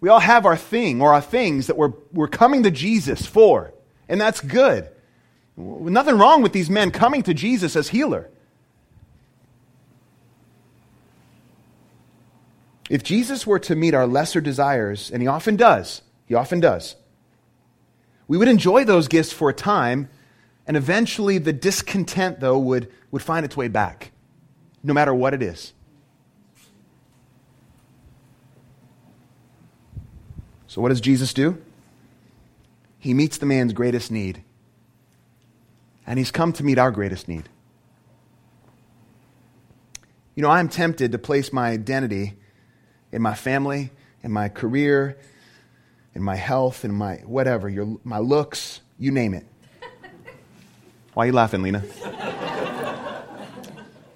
We 0.00 0.08
all 0.08 0.18
have 0.18 0.46
our 0.46 0.56
thing 0.56 1.00
or 1.00 1.14
our 1.14 1.20
things 1.20 1.68
that 1.68 1.76
we're, 1.76 1.92
we're 2.12 2.26
coming 2.26 2.64
to 2.64 2.72
Jesus 2.72 3.24
for, 3.24 3.72
and 4.08 4.20
that's 4.20 4.40
good. 4.40 4.88
Nothing 5.56 6.18
wrong 6.18 6.42
with 6.42 6.52
these 6.52 6.68
men 6.68 6.90
coming 6.90 7.22
to 7.22 7.34
Jesus 7.34 7.76
as 7.76 7.88
healer. 7.88 8.31
If 12.92 13.02
Jesus 13.02 13.46
were 13.46 13.58
to 13.60 13.74
meet 13.74 13.94
our 13.94 14.06
lesser 14.06 14.42
desires, 14.42 15.10
and 15.10 15.22
he 15.22 15.26
often 15.26 15.56
does, 15.56 16.02
he 16.26 16.34
often 16.34 16.60
does, 16.60 16.94
we 18.28 18.36
would 18.36 18.48
enjoy 18.48 18.84
those 18.84 19.08
gifts 19.08 19.32
for 19.32 19.48
a 19.48 19.54
time, 19.54 20.10
and 20.66 20.76
eventually 20.76 21.38
the 21.38 21.54
discontent, 21.54 22.40
though, 22.40 22.58
would, 22.58 22.92
would 23.10 23.22
find 23.22 23.46
its 23.46 23.56
way 23.56 23.68
back, 23.68 24.12
no 24.82 24.92
matter 24.92 25.14
what 25.14 25.32
it 25.32 25.42
is. 25.42 25.72
So, 30.66 30.82
what 30.82 30.90
does 30.90 31.00
Jesus 31.00 31.32
do? 31.32 31.62
He 32.98 33.14
meets 33.14 33.38
the 33.38 33.46
man's 33.46 33.72
greatest 33.72 34.10
need, 34.10 34.44
and 36.06 36.18
he's 36.18 36.30
come 36.30 36.52
to 36.52 36.62
meet 36.62 36.76
our 36.76 36.90
greatest 36.90 37.26
need. 37.26 37.48
You 40.34 40.42
know, 40.42 40.50
I'm 40.50 40.68
tempted 40.68 41.12
to 41.12 41.18
place 41.18 41.54
my 41.54 41.70
identity 41.70 42.36
in 43.12 43.22
my 43.22 43.34
family, 43.34 43.90
in 44.22 44.32
my 44.32 44.48
career, 44.48 45.18
in 46.14 46.22
my 46.22 46.36
health, 46.36 46.84
in 46.84 46.92
my 46.92 47.16
whatever, 47.26 47.68
your, 47.68 47.98
my 48.02 48.18
looks, 48.18 48.80
you 48.98 49.10
name 49.10 49.34
it. 49.34 49.46
Why 51.14 51.24
are 51.24 51.26
you 51.26 51.32
laughing, 51.32 51.62
Lena? 51.62 51.84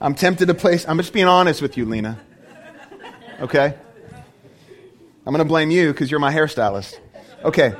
I'm 0.00 0.14
tempted 0.14 0.46
to 0.46 0.54
place, 0.54 0.86
I'm 0.88 0.98
just 0.98 1.12
being 1.12 1.26
honest 1.26 1.62
with 1.62 1.76
you, 1.76 1.84
Lena. 1.84 2.18
Okay? 3.40 3.74
I'm 5.26 5.32
going 5.32 5.38
to 5.38 5.44
blame 5.44 5.70
you 5.70 5.92
because 5.92 6.10
you're 6.10 6.20
my 6.20 6.32
hairstylist. 6.32 6.98
Okay. 7.44 7.74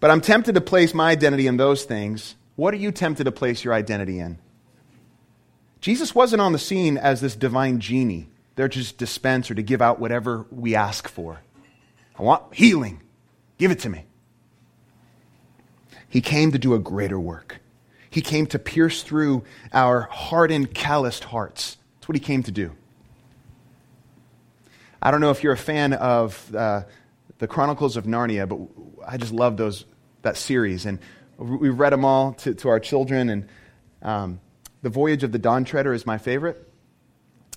But 0.00 0.10
I'm 0.10 0.20
tempted 0.20 0.54
to 0.54 0.60
place 0.60 0.94
my 0.94 1.10
identity 1.10 1.46
in 1.46 1.56
those 1.56 1.84
things. 1.84 2.36
What 2.54 2.72
are 2.72 2.78
you 2.78 2.90
tempted 2.90 3.24
to 3.24 3.32
place 3.32 3.64
your 3.64 3.74
identity 3.74 4.18
in? 4.18 4.38
Jesus 5.80 6.14
wasn't 6.14 6.40
on 6.40 6.52
the 6.52 6.58
scene 6.58 6.96
as 6.96 7.20
this 7.20 7.36
divine 7.36 7.80
genie 7.80 8.28
they're 8.56 8.68
just 8.68 8.98
dispense 8.98 9.50
or 9.50 9.54
to 9.54 9.62
give 9.62 9.80
out 9.80 10.00
whatever 10.00 10.46
we 10.50 10.74
ask 10.74 11.08
for. 11.08 11.40
I 12.18 12.22
want 12.22 12.54
healing. 12.54 13.02
Give 13.58 13.70
it 13.70 13.80
to 13.80 13.88
me. 13.88 14.06
He 16.08 16.20
came 16.20 16.52
to 16.52 16.58
do 16.58 16.74
a 16.74 16.78
greater 16.78 17.20
work. 17.20 17.60
He 18.08 18.22
came 18.22 18.46
to 18.46 18.58
pierce 18.58 19.02
through 19.02 19.44
our 19.72 20.02
hardened, 20.10 20.72
calloused 20.72 21.24
hearts. 21.24 21.76
That's 21.96 22.08
what 22.08 22.16
he 22.16 22.20
came 22.20 22.42
to 22.44 22.50
do. 22.50 22.72
I 25.02 25.10
don't 25.10 25.20
know 25.20 25.30
if 25.30 25.42
you're 25.42 25.52
a 25.52 25.58
fan 25.58 25.92
of 25.92 26.54
uh, 26.54 26.84
the 27.38 27.46
Chronicles 27.46 27.96
of 27.96 28.04
Narnia, 28.04 28.48
but 28.48 28.58
I 29.06 29.18
just 29.18 29.32
love 29.32 29.56
those 29.56 29.84
that 30.22 30.36
series, 30.36 30.86
and 30.86 30.98
we've 31.36 31.78
read 31.78 31.92
them 31.92 32.04
all 32.04 32.32
to, 32.32 32.54
to 32.54 32.68
our 32.68 32.80
children. 32.80 33.28
And 33.28 33.48
um, 34.02 34.40
the 34.82 34.88
Voyage 34.88 35.22
of 35.22 35.32
the 35.32 35.38
Dawn 35.38 35.64
Treader 35.64 35.92
is 35.92 36.06
my 36.06 36.18
favorite. 36.18 36.66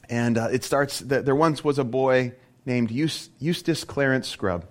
And 0.10 0.38
uh, 0.38 0.50
it 0.52 0.64
starts 0.64 1.00
that 1.00 1.26
there 1.26 1.36
once 1.36 1.64
was 1.64 1.78
a 1.78 1.84
boy 1.84 2.34
named 2.66 2.92
Eustace 2.92 3.84
Clarence 3.84 4.28
Scrubb, 4.28 4.66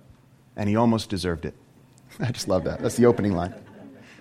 and 0.55 0.67
he 0.67 0.75
almost 0.75 1.09
deserved 1.09 1.45
it. 1.45 1.55
I 2.19 2.31
just 2.31 2.47
love 2.47 2.65
that. 2.65 2.81
That's 2.81 2.97
the 2.97 3.05
opening 3.05 3.33
line. 3.33 3.53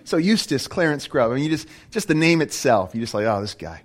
So 0.05 0.17
Eustace 0.17 0.69
Clarence 0.69 1.05
Scrubb, 1.05 1.33
I 1.33 1.35
mean, 1.35 1.45
you 1.45 1.51
just, 1.51 1.69
just 1.91 2.09
the 2.09 2.15
name 2.15 2.41
itself, 2.41 2.95
you 2.95 3.01
just 3.01 3.13
like, 3.13 3.27
oh, 3.27 3.41
this 3.41 3.55
guy. 3.55 3.83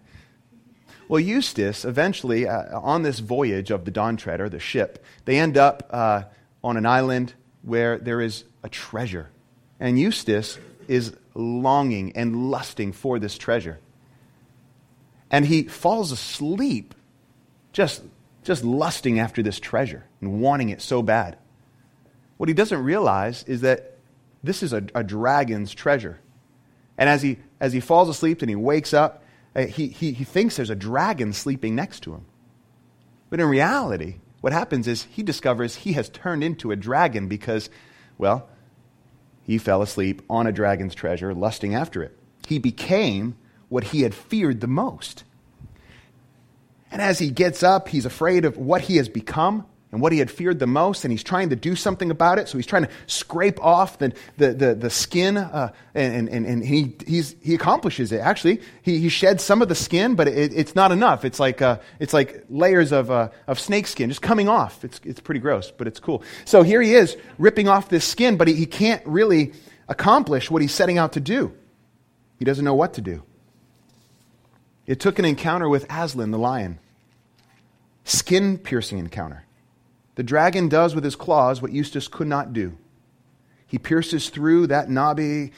Well, 1.10 1.19
Eustace, 1.19 1.84
eventually, 1.84 2.48
uh, 2.48 2.80
on 2.80 3.04
this 3.04 3.19
voyage 3.19 3.72
of 3.72 3.84
the 3.84 3.91
Dawn 3.91 4.15
Treader, 4.15 4.48
the 4.48 4.60
ship, 4.60 5.04
they 5.26 5.38
end 5.38 5.58
up 5.58 5.89
uh, 5.89 6.24
on 6.63 6.78
an 6.78 6.86
island 6.86 7.34
where 7.62 7.98
there 7.98 8.22
is 8.22 8.46
a 8.63 8.69
treasure. 8.69 9.30
And 9.80 10.00
Eustace 10.00 10.58
is 10.88 11.13
longing 11.34 12.15
and 12.15 12.50
lusting 12.50 12.93
for 12.93 13.19
this 13.19 13.38
treasure. 13.38 13.80
And 15.30 15.46
he 15.46 15.63
falls 15.63 16.12
asleep 16.12 16.96
just, 17.73 18.03
just 18.43 18.63
lusting 18.63 19.19
after 19.19 19.43
this 19.43 19.59
treasure 19.59 20.05
and 20.21 20.41
wanting 20.41 20.69
it 20.69 20.81
so 20.81 21.01
bad. 21.01 21.38
What 22.38 22.49
he 22.49 22.55
doesn't 22.55 22.83
realize 22.83 23.43
is 23.43 23.62
that 23.62 23.97
this 24.43 24.63
is 24.63 24.73
a, 24.73 24.83
a 24.95 25.03
dragon's 25.03 25.73
treasure. 25.73 26.19
And 26.97 27.09
as 27.09 27.21
he, 27.21 27.39
as 27.59 27.73
he 27.73 27.79
falls 27.79 28.09
asleep 28.09 28.41
and 28.41 28.49
he 28.49 28.55
wakes 28.55 28.93
up, 28.93 29.23
uh, 29.55 29.65
he, 29.65 29.88
he, 29.88 30.12
he 30.13 30.23
thinks 30.23 30.55
there's 30.55 30.69
a 30.69 30.75
dragon 30.75 31.33
sleeping 31.33 31.75
next 31.75 32.01
to 32.01 32.13
him. 32.13 32.25
But 33.29 33.39
in 33.39 33.47
reality, 33.47 34.15
what 34.41 34.53
happens 34.53 34.88
is 34.88 35.03
he 35.03 35.23
discovers 35.23 35.75
he 35.75 35.93
has 35.93 36.09
turned 36.09 36.43
into 36.43 36.71
a 36.71 36.75
dragon 36.75 37.27
because, 37.27 37.69
well, 38.17 38.49
he 39.43 39.57
fell 39.57 39.81
asleep 39.81 40.21
on 40.29 40.47
a 40.47 40.51
dragon's 40.51 40.95
treasure, 40.95 41.33
lusting 41.33 41.75
after 41.75 42.03
it. 42.03 42.17
He 42.47 42.59
became 42.59 43.36
what 43.69 43.86
he 43.86 44.01
had 44.01 44.13
feared 44.13 44.62
the 44.62 44.67
most. 44.67 45.23
And 46.93 47.01
as 47.01 47.17
he 47.17 47.32
gets 47.32 47.63
up, 47.63 47.88
he's 47.89 48.06
afraid 48.06 48.45
of 48.45 48.56
what 48.56 48.82
he 48.82 48.97
has 48.97 49.10
become 49.10 49.65
and 49.91 49.99
what 49.99 50.12
he 50.12 50.19
had 50.19 50.29
feared 50.29 50.60
the 50.60 50.67
most, 50.67 51.03
and 51.03 51.12
he's 51.12 51.23
trying 51.23 51.49
to 51.49 51.56
do 51.56 51.75
something 51.75 52.12
about 52.12 52.38
it. 52.38 52.47
So 52.47 52.60
he's 52.60 52.67
trying 52.67 52.86
to 52.86 52.91
scrape 53.08 53.60
off 53.63 53.97
the, 53.97 54.13
the, 54.38 54.53
the, 54.53 54.75
the 54.75 54.89
skin, 54.91 55.38
uh, 55.38 55.73
and, 55.95 56.29
and, 56.29 56.45
and 56.45 56.63
he, 56.63 56.95
he's, 57.08 57.36
he 57.41 57.56
accomplishes 57.56 58.12
it. 58.12 58.19
Actually, 58.19 58.62
he, 58.84 58.99
he 58.99 59.10
sheds 59.10 59.43
some 59.43 59.63
of 59.63 59.69
the 59.69 59.75
skin, 59.75 60.13
but 60.13 60.27
it, 60.27 60.53
it's 60.53 60.75
not 60.75 60.91
enough. 60.91 61.25
It's 61.25 61.39
like, 61.39 61.63
uh, 61.63 61.79
it's 61.99 62.13
like 62.13 62.45
layers 62.47 62.91
of, 62.91 63.10
uh, 63.10 63.29
of 63.47 63.60
snake 63.60 63.88
skin 63.88 64.10
just 64.10 64.21
coming 64.21 64.47
off. 64.47 64.86
It's, 64.86 65.01
it's 65.03 65.19
pretty 65.19 65.39
gross, 65.39 65.71
but 65.71 65.88
it's 65.88 65.99
cool. 65.99 66.21
So 66.45 66.62
here 66.62 66.82
he 66.82 66.93
is 66.93 67.17
ripping 67.39 67.67
off 67.67 67.89
this 67.89 68.06
skin, 68.06 68.38
but 68.38 68.47
he, 68.47 68.53
he 68.53 68.67
can't 68.67 69.01
really 69.08 69.53
accomplish 69.88 70.51
what 70.51 70.62
he's 70.62 70.73
setting 70.73 70.99
out 70.99 71.13
to 71.13 71.19
do. 71.19 71.56
He 72.38 72.45
doesn't 72.45 72.63
know 72.63 72.75
what 72.75 72.93
to 72.93 73.01
do. 73.01 73.23
It 74.86 74.99
took 74.99 75.17
an 75.17 75.25
encounter 75.25 75.67
with 75.67 75.88
Aslan, 75.91 76.29
the 76.29 76.38
lion 76.38 76.79
skin 78.03 78.57
piercing 78.57 78.99
encounter. 78.99 79.45
The 80.15 80.23
dragon 80.23 80.69
does 80.69 80.93
with 80.93 81.03
his 81.03 81.15
claws 81.15 81.61
what 81.61 81.71
Eustace 81.71 82.07
could 82.07 82.27
not 82.27 82.53
do. 82.53 82.77
He 83.65 83.79
pierces 83.79 84.29
through 84.29 84.67
that 84.67 84.89
knobby, 84.89 85.51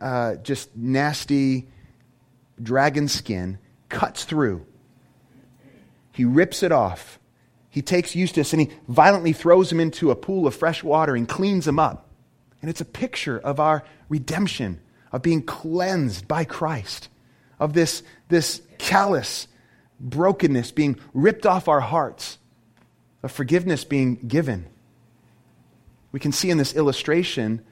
uh, 0.00 0.36
just 0.36 0.74
nasty 0.76 1.68
dragon 2.60 3.08
skin, 3.08 3.58
cuts 3.88 4.24
through. 4.24 4.66
He 6.12 6.24
rips 6.24 6.62
it 6.62 6.72
off. 6.72 7.18
He 7.68 7.82
takes 7.82 8.16
Eustace 8.16 8.52
and 8.52 8.62
he 8.62 8.70
violently 8.88 9.32
throws 9.32 9.70
him 9.70 9.78
into 9.78 10.10
a 10.10 10.16
pool 10.16 10.46
of 10.46 10.54
fresh 10.54 10.82
water 10.82 11.14
and 11.14 11.28
cleans 11.28 11.68
him 11.68 11.78
up. 11.78 12.08
And 12.60 12.68
it's 12.68 12.80
a 12.80 12.84
picture 12.84 13.38
of 13.38 13.60
our 13.60 13.84
redemption, 14.08 14.80
of 15.12 15.22
being 15.22 15.42
cleansed 15.42 16.26
by 16.26 16.44
Christ, 16.44 17.08
of 17.58 17.72
this, 17.72 18.02
this 18.28 18.60
callous, 18.78 19.46
brokenness 20.00 20.72
being 20.72 20.98
ripped 21.12 21.46
off 21.46 21.68
our 21.68 21.80
hearts, 21.80 22.38
of 23.22 23.30
forgiveness 23.30 23.84
being 23.84 24.16
given. 24.16 24.66
We 26.10 26.20
can 26.20 26.32
see 26.32 26.50
in 26.50 26.58
this 26.58 26.74
illustration 26.74 27.62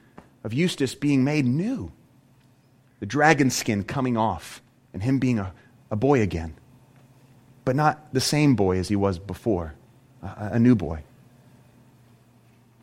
of 0.43 0.53
Eustace 0.53 0.95
being 0.95 1.23
made 1.23 1.45
new, 1.45 1.91
the 2.99 3.05
dragon 3.05 3.49
skin 3.49 3.83
coming 3.83 4.15
off, 4.15 4.61
and 4.93 5.03
him 5.03 5.19
being 5.19 5.39
a, 5.39 5.53
a 5.91 5.95
boy 5.95 6.21
again, 6.21 6.53
but 7.65 7.75
not 7.75 8.13
the 8.13 8.21
same 8.21 8.55
boy 8.55 8.77
as 8.77 8.87
he 8.87 8.95
was 8.95 9.19
before, 9.19 9.73
a, 10.21 10.51
a 10.53 10.59
new 10.59 10.75
boy. 10.75 11.03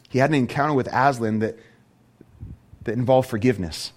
He 0.09 0.19
had 0.19 0.31
an 0.31 0.35
encounter 0.35 0.75
with 0.75 0.89
Aslan 0.93 1.39
that, 1.41 1.57
that 2.85 2.93
involved 2.93 3.29
forgiveness. 3.29 3.93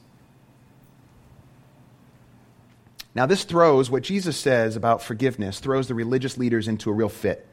Now, 3.19 3.25
this 3.25 3.43
throws 3.43 3.89
what 3.89 4.03
Jesus 4.03 4.37
says 4.37 4.77
about 4.77 5.03
forgiveness, 5.03 5.59
throws 5.59 5.89
the 5.89 5.93
religious 5.93 6.37
leaders 6.37 6.69
into 6.69 6.89
a 6.89 6.93
real 6.93 7.09
fit. 7.09 7.45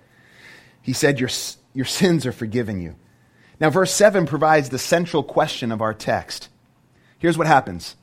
He 0.80 0.92
said, 0.92 1.18
Your, 1.18 1.28
your 1.74 1.84
sins 1.84 2.24
are 2.24 2.30
forgiven 2.30 2.80
you. 2.80 2.94
Now, 3.58 3.70
verse 3.70 3.92
7 3.92 4.26
provides 4.26 4.68
the 4.68 4.78
central 4.78 5.24
question 5.24 5.72
of 5.72 5.82
our 5.82 5.92
text. 5.92 6.50
Here's 7.18 7.36
what 7.36 7.48
happens 7.48 7.96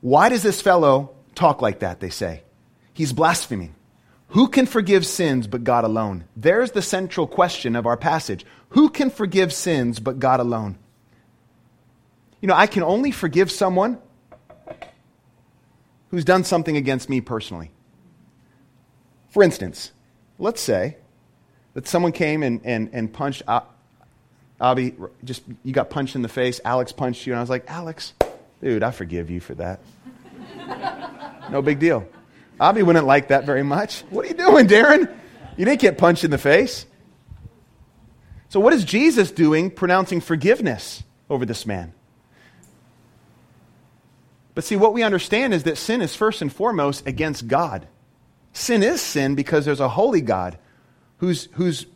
Why 0.00 0.30
does 0.30 0.42
this 0.42 0.60
fellow 0.60 1.14
talk 1.36 1.62
like 1.62 1.78
that? 1.78 2.00
They 2.00 2.10
say. 2.10 2.42
He's 2.92 3.12
blaspheming. 3.12 3.76
Who 4.30 4.48
can 4.48 4.66
forgive 4.66 5.06
sins 5.06 5.46
but 5.46 5.62
God 5.62 5.84
alone? 5.84 6.24
There's 6.34 6.72
the 6.72 6.82
central 6.82 7.28
question 7.28 7.76
of 7.76 7.86
our 7.86 7.96
passage. 7.96 8.44
Who 8.70 8.88
can 8.88 9.10
forgive 9.10 9.52
sins 9.52 10.00
but 10.00 10.18
God 10.18 10.40
alone? 10.40 10.76
You 12.40 12.48
know, 12.48 12.56
I 12.56 12.66
can 12.66 12.82
only 12.82 13.12
forgive 13.12 13.52
someone 13.52 14.00
who's 16.10 16.24
done 16.24 16.44
something 16.44 16.76
against 16.76 17.08
me 17.08 17.20
personally. 17.20 17.70
For 19.30 19.42
instance, 19.42 19.92
let's 20.38 20.60
say 20.60 20.96
that 21.74 21.86
someone 21.86 22.12
came 22.12 22.42
and, 22.42 22.60
and, 22.64 22.90
and 22.92 23.12
punched 23.12 23.42
Abby, 24.60 24.94
just 25.24 25.42
you 25.64 25.72
got 25.72 25.88
punched 25.88 26.14
in 26.14 26.22
the 26.22 26.28
face. 26.28 26.60
Alex 26.64 26.92
punched 26.92 27.26
you, 27.26 27.32
and 27.32 27.38
I 27.38 27.42
was 27.42 27.48
like, 27.48 27.64
Alex, 27.68 28.12
dude, 28.60 28.82
I 28.82 28.90
forgive 28.90 29.30
you 29.30 29.40
for 29.40 29.54
that. 29.54 29.80
no 31.50 31.62
big 31.62 31.78
deal. 31.78 32.06
Abby 32.60 32.82
wouldn't 32.82 33.06
like 33.06 33.28
that 33.28 33.46
very 33.46 33.62
much. 33.62 34.02
What 34.10 34.26
are 34.26 34.28
you 34.28 34.34
doing, 34.34 34.66
Darren? 34.66 35.10
You 35.56 35.64
didn't 35.64 35.80
get 35.80 35.96
punched 35.96 36.24
in 36.24 36.30
the 36.30 36.38
face. 36.38 36.84
So, 38.50 38.60
what 38.60 38.74
is 38.74 38.84
Jesus 38.84 39.30
doing 39.30 39.70
pronouncing 39.70 40.20
forgiveness 40.20 41.02
over 41.30 41.46
this 41.46 41.64
man? 41.64 41.94
But 44.60 44.66
see, 44.66 44.76
what 44.76 44.92
we 44.92 45.02
understand 45.02 45.54
is 45.54 45.62
that 45.62 45.78
sin 45.78 46.02
is 46.02 46.14
first 46.14 46.42
and 46.42 46.52
foremost 46.52 47.06
against 47.06 47.48
God. 47.48 47.88
Sin 48.52 48.82
is 48.82 49.00
sin 49.00 49.34
because 49.34 49.64
there's 49.64 49.80
a 49.80 49.88
holy 49.88 50.20
God 50.20 50.58
who's, 51.16 51.48
who's 51.52 51.86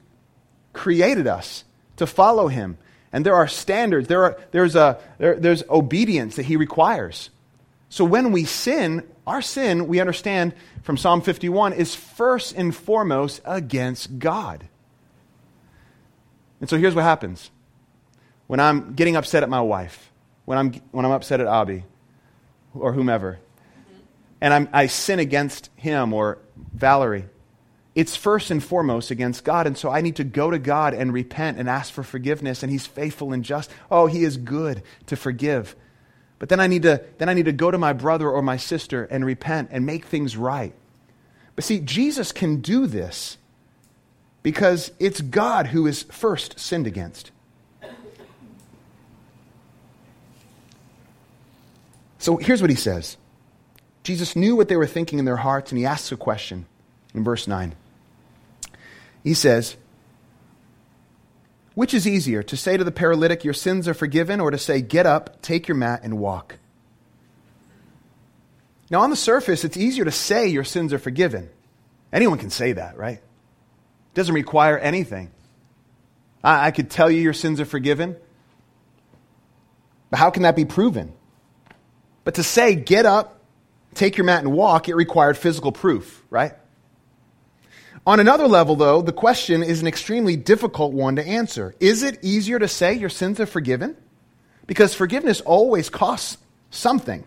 created 0.73 1.27
us 1.27 1.65
to 1.97 2.07
follow 2.07 2.49
him. 2.49 2.79
And 3.13 3.27
there 3.27 3.35
are 3.35 3.47
standards, 3.49 4.09
there 4.09 4.25
are, 4.25 4.41
there's, 4.53 4.77
a, 4.77 4.99
there, 5.19 5.39
there's 5.39 5.63
obedience 5.69 6.37
that 6.37 6.45
he 6.45 6.57
requires. 6.57 7.29
So 7.91 8.03
when 8.03 8.33
we 8.33 8.47
sin, 8.47 9.07
our 9.27 9.43
sin, 9.43 9.87
we 9.87 10.01
understand 10.01 10.55
from 10.85 10.97
Psalm 10.97 11.21
51, 11.21 11.75
is 11.75 11.95
first 11.95 12.57
and 12.57 12.75
foremost 12.75 13.43
against 13.45 14.19
God. 14.19 14.67
And 16.63 16.71
so 16.71 16.79
here's 16.79 16.95
what 16.95 17.05
happens 17.05 17.51
when 18.47 18.59
I'm 18.59 18.95
getting 18.95 19.17
upset 19.17 19.43
at 19.43 19.51
my 19.51 19.61
wife, 19.61 20.11
when 20.47 20.57
I'm, 20.57 20.73
when 20.93 21.05
I'm 21.05 21.13
upset 21.13 21.41
at 21.41 21.47
Abby 21.47 21.85
or 22.75 22.93
whomever, 22.93 23.39
and 24.41 24.53
I'm, 24.53 24.69
I 24.73 24.87
sin 24.87 25.19
against 25.19 25.71
him 25.77 26.13
or 26.13 26.39
Valerie, 26.73 27.25
it's 27.95 28.17
first 28.17 28.51
and 28.51 28.63
foremost 28.63 29.11
against 29.11 29.45
God. 29.45 29.67
And 29.67 29.79
so 29.79 29.91
I 29.91 30.01
need 30.01 30.17
to 30.17 30.25
go 30.25 30.51
to 30.51 30.59
God 30.59 30.95
and 30.95 31.13
repent 31.13 31.59
and 31.59 31.69
ask 31.69 31.93
for 31.93 32.03
forgiveness. 32.03 32.63
And 32.63 32.73
He's 32.73 32.87
faithful 32.87 33.33
and 33.33 33.45
just. 33.45 33.71
Oh, 33.91 34.07
He 34.07 34.25
is 34.25 34.37
good 34.37 34.83
to 35.07 35.17
forgive. 35.17 35.77
But 36.39 36.49
then 36.49 36.61
I 36.61 36.67
need 36.67 36.83
to, 36.83 37.05
then 37.19 37.29
I 37.29 37.35
need 37.35 37.45
to 37.45 37.53
go 37.53 37.71
to 37.71 37.79
my 37.79 37.93
brother 37.93 38.29
or 38.29 38.43
my 38.43 38.57
sister 38.57 39.05
and 39.05 39.25
repent 39.25 39.69
and 39.71 39.87
make 39.87 40.05
things 40.07 40.37
right. 40.37 40.75
But 41.55 41.65
see, 41.65 41.79
Jesus 41.79 42.33
can 42.33 42.61
do 42.61 42.87
this 42.87 43.39
because 44.43 44.91
it's 44.99 45.21
God 45.21 45.69
who 45.69 45.87
is 45.87 46.03
first 46.05 46.59
sinned 46.59 46.89
against. 46.89 47.31
So 52.25 52.39
here's 52.39 52.63
what 52.63 52.71
he 52.71 52.77
says 52.77 53.19
Jesus 54.03 54.35
knew 54.35 54.57
what 54.57 54.69
they 54.69 54.79
were 54.79 54.87
thinking 54.87 55.19
in 55.19 55.27
their 55.27 55.37
hearts, 55.37 55.71
and 55.71 55.79
he 55.79 55.85
asks 55.85 56.11
a 56.11 56.17
question 56.17 56.65
in 57.13 57.23
verse 57.23 57.47
9. 57.47 57.75
He 59.23 59.35
says, 59.35 59.77
Which 61.75 61.93
is 61.93 62.09
easier, 62.09 62.43
to 62.43 62.57
say 62.57 62.79
to 62.79 62.85
the 62.85 62.91
paralytic, 62.91 63.45
Your 63.45 63.53
sins 63.53 63.87
are 63.87 63.93
forgiven, 63.93 64.41
or 64.41 64.51
to 64.51 64.57
say, 64.57 64.81
Get 64.81 65.05
up, 65.05 65.43
take 65.43 65.69
your 65.69 65.77
mat, 65.77 66.01
and 66.03 66.17
walk? 66.17 66.57
Now, 68.89 69.03
on 69.03 69.11
the 69.11 69.17
surface, 69.17 69.63
it's 69.63 69.77
easier 69.77 70.07
to 70.07 70.11
say 70.11 70.49
your 70.49 70.65
sins 70.65 70.95
are 70.95 70.99
forgiven. 70.99 71.51
Anyone 72.11 72.39
can 72.39 72.49
say 72.49 72.73
that, 72.73 72.97
right? 72.97 73.19
It 73.19 74.15
doesn't 74.15 74.35
require 74.35 74.79
anything. 74.79 75.31
I, 76.43 76.69
I 76.69 76.71
could 76.71 76.89
tell 76.89 77.11
you 77.11 77.21
your 77.21 77.35
sins 77.35 77.61
are 77.61 77.67
forgiven, 77.67 78.17
but 80.09 80.19
how 80.19 80.31
can 80.31 80.45
that 80.45 80.57
be 80.57 80.65
proven? 80.65 81.13
But 82.25 82.35
to 82.35 82.43
say, 82.43 82.75
get 82.75 83.07
up, 83.07 83.41
take 83.95 84.17
your 84.17 84.25
mat, 84.25 84.43
and 84.43 84.53
walk, 84.53 84.89
it 84.89 84.97
required 84.97 85.37
physical 85.37 85.73
proof, 85.73 86.25
right? 86.31 86.53
On 88.07 88.21
another 88.21 88.49
level, 88.49 88.77
though, 88.77 89.01
the 89.01 89.13
question 89.13 89.63
is 89.63 89.81
an 89.81 89.87
extremely 89.87 90.37
difficult 90.37 90.93
one 90.93 91.17
to 91.17 91.27
answer. 91.27 91.75
Is 91.81 92.03
it 92.03 92.19
easier 92.23 92.59
to 92.59 92.69
say 92.69 92.95
your 92.95 93.09
sins 93.09 93.41
are 93.41 93.47
forgiven? 93.47 93.97
Because 94.67 94.95
forgiveness 94.95 95.41
always 95.41 95.89
costs 95.89 96.37
something. 96.71 97.25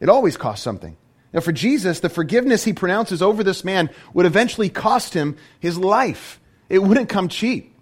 It 0.00 0.08
always 0.08 0.36
costs 0.36 0.64
something. 0.64 0.96
Now, 1.32 1.40
for 1.40 1.52
Jesus, 1.52 2.00
the 2.00 2.08
forgiveness 2.08 2.64
he 2.64 2.72
pronounces 2.72 3.22
over 3.22 3.44
this 3.44 3.64
man 3.64 3.90
would 4.14 4.26
eventually 4.26 4.70
cost 4.70 5.14
him 5.14 5.36
his 5.60 5.78
life. 5.78 6.40
It 6.68 6.80
wouldn't 6.80 7.08
come 7.08 7.28
cheap. 7.28 7.75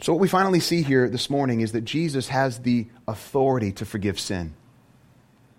So, 0.00 0.12
what 0.12 0.20
we 0.20 0.28
finally 0.28 0.60
see 0.60 0.82
here 0.82 1.08
this 1.08 1.28
morning 1.28 1.60
is 1.60 1.72
that 1.72 1.84
Jesus 1.84 2.28
has 2.28 2.60
the 2.60 2.86
authority 3.08 3.72
to 3.72 3.84
forgive 3.84 4.20
sin. 4.20 4.54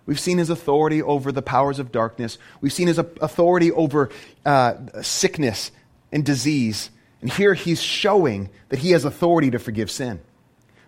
We've 0.06 0.18
seen 0.18 0.38
his 0.38 0.50
authority 0.50 1.02
over 1.02 1.30
the 1.30 1.42
powers 1.42 1.78
of 1.78 1.92
darkness. 1.92 2.38
We've 2.60 2.72
seen 2.72 2.88
his 2.88 2.98
authority 2.98 3.70
over 3.70 4.10
uh, 4.44 5.02
sickness 5.02 5.70
and 6.10 6.24
disease. 6.24 6.90
And 7.20 7.30
here 7.30 7.54
he's 7.54 7.82
showing 7.82 8.48
that 8.70 8.78
he 8.78 8.92
has 8.92 9.04
authority 9.04 9.50
to 9.50 9.58
forgive 9.58 9.90
sin. 9.90 10.20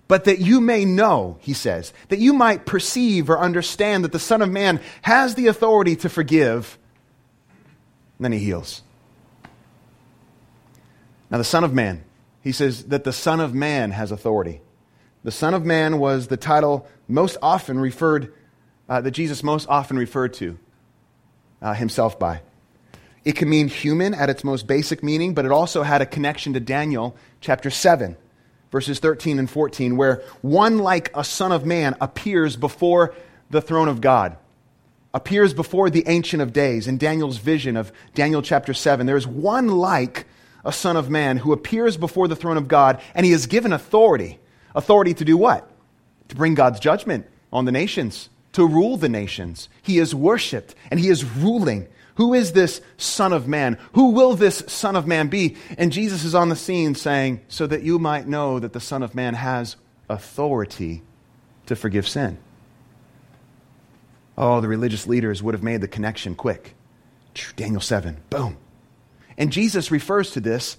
But 0.09 0.25
that 0.25 0.41
you 0.41 0.61
may 0.61 0.85
know, 0.85 1.39
he 1.41 1.53
says, 1.53 1.93
that 2.09 2.19
you 2.19 2.33
might 2.33 2.67
perceive 2.67 3.31
or 3.31 3.39
understand 3.39 4.05
that 4.05 4.13
the 4.13 4.19
Son 4.19 4.43
of 4.43 4.51
Man 4.51 4.81
has 5.03 5.35
the 5.35 5.47
authority 5.47 5.95
to 5.97 6.09
forgive. 6.09 6.79
And 8.19 8.25
then 8.25 8.33
he 8.33 8.39
heals. 8.39 8.83
Now, 11.31 11.39
the 11.39 11.45
Son 11.45 11.65
of 11.65 11.73
Man, 11.73 12.03
he 12.43 12.53
says 12.53 12.85
that 12.85 13.05
the 13.05 13.13
Son 13.13 13.41
of 13.41 13.55
Man 13.55 13.93
has 13.93 14.11
authority. 14.13 14.61
The 15.25 15.31
Son 15.31 15.55
of 15.55 15.65
Man 15.65 15.99
was 15.99 16.27
the 16.27 16.37
title 16.37 16.89
most 17.07 17.37
often 17.41 17.79
referred 17.79 18.33
uh, 18.89 19.01
that 19.01 19.13
Jesus 19.13 19.43
most 19.43 19.69
often 19.69 19.97
referred 19.97 20.35
to 20.35 20.59
uh, 21.63 21.75
himself 21.75 22.19
by. 22.19 22.43
It 23.25 23.37
can 23.37 23.49
mean 23.49 23.69
human 23.69 24.15
at 24.15 24.29
its 24.29 24.43
most 24.43 24.67
basic 24.67 25.03
meaning, 25.03 25.33
but 25.33 25.45
it 25.45 25.53
also 25.53 25.85
had 25.85 26.03
a 26.03 26.07
connection 26.07 26.55
to 26.55 26.61
Daniel 26.61 27.17
chapter 27.41 27.71
7, 27.71 28.17
verses 28.73 28.99
13 28.99 29.39
and 29.39 29.49
14, 29.49 29.97
where 29.97 30.23
one 30.41 30.79
like 30.79 31.11
a 31.15 31.23
son 31.23 31.53
of 31.53 31.65
man 31.65 31.95
appears 32.01 32.57
before 32.57 33.15
the 33.51 33.61
throne 33.61 33.87
of 33.87 34.01
God, 34.01 34.37
appears 35.15 35.55
before 35.55 35.89
the 35.89 36.03
Ancient 36.09 36.43
of 36.43 36.53
Days 36.53 36.89
in 36.89 36.99
Daniel's 36.99 37.39
vision 37.39 37.77
of 37.77 37.93
Daniel 38.15 38.43
chapter 38.43 38.75
7. 38.75 39.07
There 39.07 39.17
is 39.17 39.27
one 39.27 39.69
like 39.69 40.27
a 40.65 40.73
son 40.73 40.97
of 40.97 41.11
man 41.11 41.39
who 41.39 41.53
appears 41.53 41.97
before 41.97 42.29
the 42.29 42.37
throne 42.37 42.57
of 42.57 42.69
God, 42.69 43.01
and 43.15 43.27
he 43.27 43.33
is 43.33 43.47
given 43.47 43.73
authority. 43.73 44.39
Authority 44.75 45.15
to 45.15 45.25
do 45.25 45.37
what? 45.37 45.71
To 46.29 46.37
bring 46.37 46.55
God's 46.55 46.81
judgment 46.81 47.27
on 47.53 47.65
the 47.65 47.73
nations 47.73 48.29
to 48.53 48.67
rule 48.67 48.97
the 48.97 49.09
nations. 49.09 49.69
He 49.83 49.99
is 49.99 50.15
worshiped 50.15 50.75
and 50.91 51.01
he 51.01 51.09
is 51.09 51.25
ruling. 51.25 51.89
Who 52.17 52.35
is 52.35 52.53
this 52.53 52.81
Son 52.99 53.33
of 53.33 53.49
Man? 53.49 53.79
Who 53.95 54.11
will 54.11 54.35
this 54.35 54.63
Son 54.67 54.97
of 54.97 55.07
Man 55.07 55.29
be? 55.29 55.57
And 55.79 55.93
Jesus 55.93 56.25
is 56.25 56.35
on 56.35 56.51
the 56.51 56.57
scene 56.57 56.95
saying, 56.95 57.41
So 57.49 57.67
that 57.67 57.83
you 57.83 57.99
might 57.99 58.29
know 58.29 58.59
that 58.59 58.75
the 58.75 58.81
Son 58.81 59.03
of 59.03 59.15
Man 59.15 59.35
has 59.35 59.77
authority 60.09 61.03
to 61.67 61.75
forgive 61.75 62.07
sin. 62.07 62.39
Oh, 64.37 64.61
the 64.61 64.69
religious 64.69 65.07
leaders 65.07 65.43
would 65.43 65.55
have 65.55 65.63
made 65.63 65.81
the 65.81 65.89
connection 65.89 66.35
quick. 66.35 66.75
Daniel 67.57 67.81
7, 67.81 68.19
boom. 68.29 68.59
And 69.43 69.51
Jesus 69.51 69.91
refers 69.91 70.31
to 70.31 70.41
this 70.41 70.77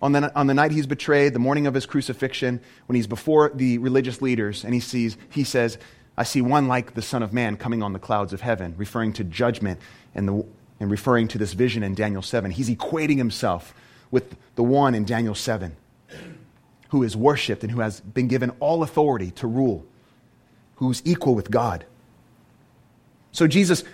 on 0.00 0.12
the, 0.12 0.34
on 0.34 0.46
the 0.46 0.54
night 0.54 0.70
he's 0.70 0.86
betrayed, 0.86 1.34
the 1.34 1.38
morning 1.38 1.66
of 1.66 1.74
his 1.74 1.84
crucifixion, 1.84 2.58
when 2.86 2.96
he's 2.96 3.06
before 3.06 3.50
the 3.54 3.76
religious 3.76 4.22
leaders, 4.22 4.64
and 4.64 4.72
he 4.72 4.80
sees, 4.80 5.18
he 5.28 5.44
says, 5.44 5.76
I 6.16 6.22
see 6.22 6.40
one 6.40 6.68
like 6.68 6.94
the 6.94 7.02
Son 7.02 7.22
of 7.22 7.34
Man 7.34 7.58
coming 7.58 7.82
on 7.82 7.92
the 7.92 7.98
clouds 7.98 8.32
of 8.32 8.40
heaven, 8.40 8.72
referring 8.78 9.12
to 9.12 9.24
judgment 9.24 9.78
and, 10.14 10.26
the, 10.26 10.42
and 10.80 10.90
referring 10.90 11.28
to 11.28 11.38
this 11.38 11.52
vision 11.52 11.82
in 11.82 11.94
Daniel 11.94 12.22
7. 12.22 12.50
He's 12.50 12.70
equating 12.70 13.18
himself 13.18 13.74
with 14.10 14.36
the 14.54 14.62
one 14.62 14.94
in 14.94 15.04
Daniel 15.04 15.34
7 15.34 15.76
who 16.88 17.02
is 17.02 17.14
worshiped 17.14 17.62
and 17.62 17.70
who 17.70 17.80
has 17.80 18.00
been 18.00 18.26
given 18.26 18.52
all 18.58 18.82
authority 18.82 19.32
to 19.32 19.46
rule, 19.46 19.84
who's 20.76 21.02
equal 21.04 21.34
with 21.34 21.50
God. 21.50 21.84
So 23.32 23.46
Jesus, 23.46 23.84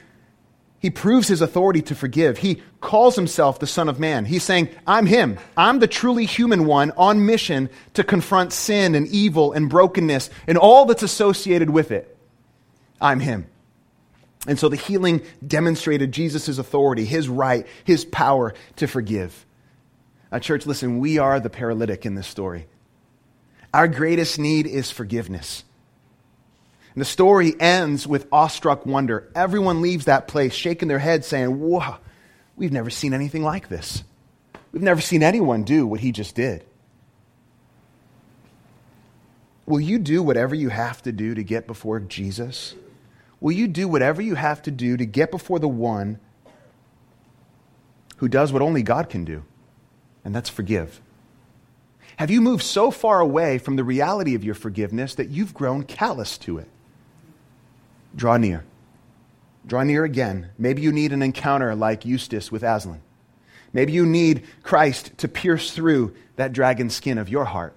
he 0.80 0.90
proves 0.90 1.26
his 1.26 1.40
authority 1.40 1.82
to 1.82 1.94
forgive. 1.94 2.38
He 2.38 2.62
calls 2.80 3.16
himself 3.16 3.58
the 3.58 3.66
Son 3.66 3.88
of 3.88 3.98
Man. 3.98 4.24
He's 4.24 4.44
saying, 4.44 4.68
I'm 4.86 5.06
him. 5.06 5.38
I'm 5.56 5.80
the 5.80 5.88
truly 5.88 6.24
human 6.24 6.66
one 6.66 6.92
on 6.96 7.26
mission 7.26 7.68
to 7.94 8.04
confront 8.04 8.52
sin 8.52 8.94
and 8.94 9.08
evil 9.08 9.52
and 9.52 9.68
brokenness 9.68 10.30
and 10.46 10.56
all 10.56 10.86
that's 10.86 11.02
associated 11.02 11.70
with 11.70 11.90
it. 11.90 12.16
I'm 13.00 13.18
him. 13.18 13.46
And 14.46 14.58
so 14.58 14.68
the 14.68 14.76
healing 14.76 15.22
demonstrated 15.44 16.12
Jesus' 16.12 16.58
authority, 16.58 17.04
his 17.04 17.28
right, 17.28 17.66
his 17.84 18.04
power 18.04 18.54
to 18.76 18.86
forgive. 18.86 19.44
Now, 20.30 20.38
church, 20.38 20.64
listen, 20.64 21.00
we 21.00 21.18
are 21.18 21.40
the 21.40 21.50
paralytic 21.50 22.06
in 22.06 22.14
this 22.14 22.28
story. 22.28 22.66
Our 23.74 23.88
greatest 23.88 24.38
need 24.38 24.66
is 24.66 24.90
forgiveness. 24.90 25.64
And 26.94 27.00
the 27.00 27.06
story 27.06 27.54
ends 27.60 28.06
with 28.06 28.26
awestruck 28.32 28.86
wonder. 28.86 29.30
Everyone 29.34 29.82
leaves 29.82 30.06
that 30.06 30.28
place 30.28 30.52
shaking 30.52 30.88
their 30.88 30.98
head, 30.98 31.24
saying, 31.24 31.60
Whoa, 31.60 31.96
we've 32.56 32.72
never 32.72 32.90
seen 32.90 33.14
anything 33.14 33.42
like 33.42 33.68
this. 33.68 34.02
We've 34.72 34.82
never 34.82 35.00
seen 35.00 35.22
anyone 35.22 35.64
do 35.64 35.86
what 35.86 36.00
he 36.00 36.12
just 36.12 36.34
did. 36.34 36.64
Will 39.66 39.80
you 39.80 39.98
do 39.98 40.22
whatever 40.22 40.54
you 40.54 40.70
have 40.70 41.02
to 41.02 41.12
do 41.12 41.34
to 41.34 41.42
get 41.42 41.66
before 41.66 42.00
Jesus? 42.00 42.74
will 43.40 43.52
you 43.52 43.68
do 43.68 43.88
whatever 43.88 44.20
you 44.20 44.34
have 44.34 44.62
to 44.62 44.70
do 44.70 44.96
to 44.96 45.06
get 45.06 45.30
before 45.30 45.58
the 45.58 45.68
one 45.68 46.18
who 48.16 48.28
does 48.28 48.52
what 48.52 48.62
only 48.62 48.82
God 48.82 49.08
can 49.08 49.24
do? 49.24 49.44
And 50.24 50.34
that's 50.34 50.48
forgive. 50.48 51.00
Have 52.16 52.30
you 52.30 52.40
moved 52.40 52.64
so 52.64 52.90
far 52.90 53.20
away 53.20 53.58
from 53.58 53.76
the 53.76 53.84
reality 53.84 54.34
of 54.34 54.42
your 54.42 54.56
forgiveness 54.56 55.14
that 55.14 55.28
you've 55.28 55.54
grown 55.54 55.84
callous 55.84 56.36
to 56.38 56.58
it? 56.58 56.68
Draw 58.14 58.38
near. 58.38 58.64
Draw 59.66 59.82
near 59.84 60.04
again. 60.04 60.50
Maybe 60.58 60.82
you 60.82 60.92
need 60.92 61.12
an 61.12 61.22
encounter 61.22 61.74
like 61.74 62.04
Eustace 62.04 62.50
with 62.50 62.62
Aslan. 62.62 63.02
Maybe 63.72 63.92
you 63.92 64.06
need 64.06 64.44
Christ 64.62 65.16
to 65.18 65.28
pierce 65.28 65.72
through 65.72 66.14
that 66.36 66.52
dragon 66.52 66.88
skin 66.88 67.18
of 67.18 67.28
your 67.28 67.44
heart. 67.44 67.74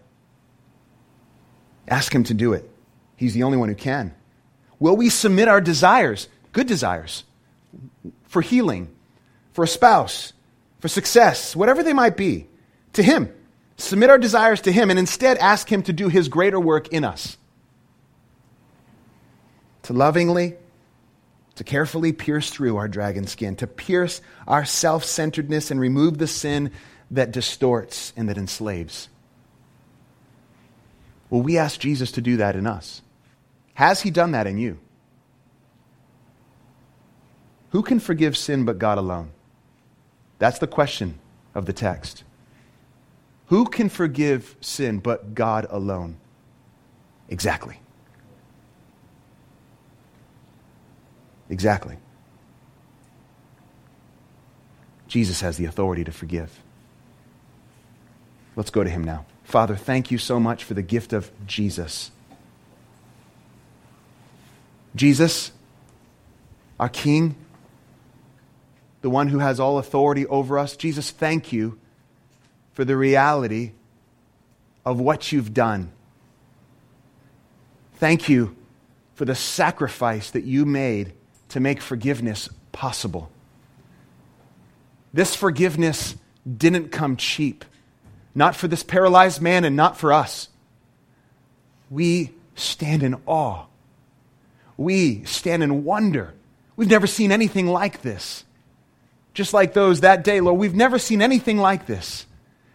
Ask 1.88 2.14
Him 2.14 2.24
to 2.26 2.34
do 2.34 2.54
it. 2.54 2.70
He's 3.18 3.34
the 3.34 3.44
only 3.44 3.58
one 3.58 3.70
who 3.70 3.76
can. 3.76 4.16
Will 4.80 4.96
we 4.96 5.10
submit 5.10 5.48
our 5.48 5.62
desires, 5.62 6.30
good 6.54 6.68
desires, 6.68 7.24
for 8.24 8.42
healing, 8.42 8.90
for 9.52 9.64
a 9.64 9.68
spouse, 9.68 10.34
for 10.80 10.88
success, 10.88 11.56
whatever 11.56 11.84
they 11.84 11.94
might 11.94 12.16
be, 12.16 12.48
to 12.94 13.04
Him? 13.04 13.32
Submit 13.76 14.10
our 14.10 14.18
desires 14.18 14.62
to 14.62 14.72
Him 14.72 14.90
and 14.90 14.98
instead 14.98 15.38
ask 15.40 15.72
Him 15.72 15.84
to 15.84 15.94
do 15.94 16.08
His 16.08 16.30
greater 16.30 16.60
work 16.60 16.88
in 16.88 17.04
us. 17.04 17.38
To 19.92 19.98
lovingly, 19.98 20.56
to 21.56 21.66
carefully 21.66 22.14
pierce 22.14 22.50
through 22.50 22.78
our 22.78 22.88
dragon 22.88 23.28
skin, 23.28 23.58
to 23.58 23.68
pierce 23.68 24.22
our 24.48 24.64
self 24.64 25.04
centeredness 25.04 25.70
and 25.70 25.82
remove 25.82 26.18
the 26.18 26.28
sin 26.28 26.72
that 27.12 27.34
distorts 27.34 28.14
and 28.16 28.30
that 28.30 28.38
enslaves. 28.38 29.10
Will 31.30 31.42
we 31.42 31.58
ask 31.58 31.78
Jesus 31.78 32.14
to 32.14 32.22
do 32.22 32.38
that 32.38 32.56
in 32.56 32.66
us? 32.66 33.02
Has 33.74 34.00
he 34.00 34.12
done 34.12 34.32
that 34.32 34.48
in 34.48 34.58
you? 34.58 34.80
Who 37.72 37.82
can 37.82 38.00
forgive 38.00 38.38
sin 38.38 38.64
but 38.64 38.80
God 38.80 38.98
alone? 38.98 39.32
That's 40.40 40.60
the 40.60 40.68
question 40.68 41.20
of 41.54 41.66
the 41.66 41.74
text. 41.74 42.24
Who 43.48 43.66
can 43.66 43.90
forgive 43.90 44.56
sin 44.62 45.00
but 45.00 45.36
God 45.36 45.68
alone? 45.70 46.16
Exactly. 47.28 47.82
Exactly. 51.52 51.98
Jesus 55.10 55.42
has 55.42 55.58
the 55.58 55.66
authority 55.66 56.06
to 56.06 56.12
forgive. 56.12 56.58
Let's 58.56 58.70
go 58.70 58.86
to 58.86 58.90
him 58.90 59.04
now. 59.04 59.26
Father, 59.44 59.76
thank 59.76 60.12
you 60.12 60.18
so 60.18 60.40
much 60.40 60.64
for 60.64 60.74
the 60.74 60.82
gift 60.82 61.12
of 61.12 61.30
Jesus. 61.46 62.10
Jesus, 64.96 65.52
our 66.80 66.88
King, 66.88 67.36
the 69.02 69.10
one 69.10 69.28
who 69.28 69.40
has 69.40 69.60
all 69.60 69.78
authority 69.78 70.26
over 70.28 70.58
us. 70.58 70.78
Jesus, 70.78 71.12
thank 71.12 71.52
you 71.52 71.78
for 72.72 72.86
the 72.86 72.96
reality 72.96 73.74
of 74.86 75.02
what 75.02 75.34
you've 75.34 75.54
done. 75.54 75.92
Thank 77.96 78.30
you 78.30 78.56
for 79.16 79.26
the 79.26 79.36
sacrifice 79.36 80.32
that 80.32 80.46
you 80.46 80.66
made 80.66 81.12
to 81.52 81.60
make 81.60 81.82
forgiveness 81.82 82.50
possible. 82.72 83.30
This 85.14 85.36
forgiveness 85.36 86.16
didn't 86.58 86.90
come 86.90 87.18
cheap, 87.18 87.66
not 88.34 88.56
for 88.56 88.68
this 88.68 88.84
paralyzed 88.84 89.42
man 89.42 89.66
and 89.66 89.76
not 89.76 89.98
for 89.98 90.14
us. 90.14 90.48
We 91.90 92.32
stand 92.56 93.04
in 93.04 93.16
awe. 93.26 93.66
We 94.78 95.26
stand 95.26 95.62
in 95.62 95.84
wonder. 95.84 96.34
We've 96.78 96.90
never 96.90 97.08
seen 97.08 97.32
anything 97.32 97.68
like 97.68 98.02
this. 98.02 98.46
Just 99.34 99.54
like 99.54 99.74
those 99.74 100.02
that 100.02 100.24
day, 100.24 100.40
Lord, 100.40 100.58
we've 100.58 100.74
never 100.74 101.00
seen 101.00 101.22
anything 101.22 101.58
like 101.58 101.86
this. 101.86 102.26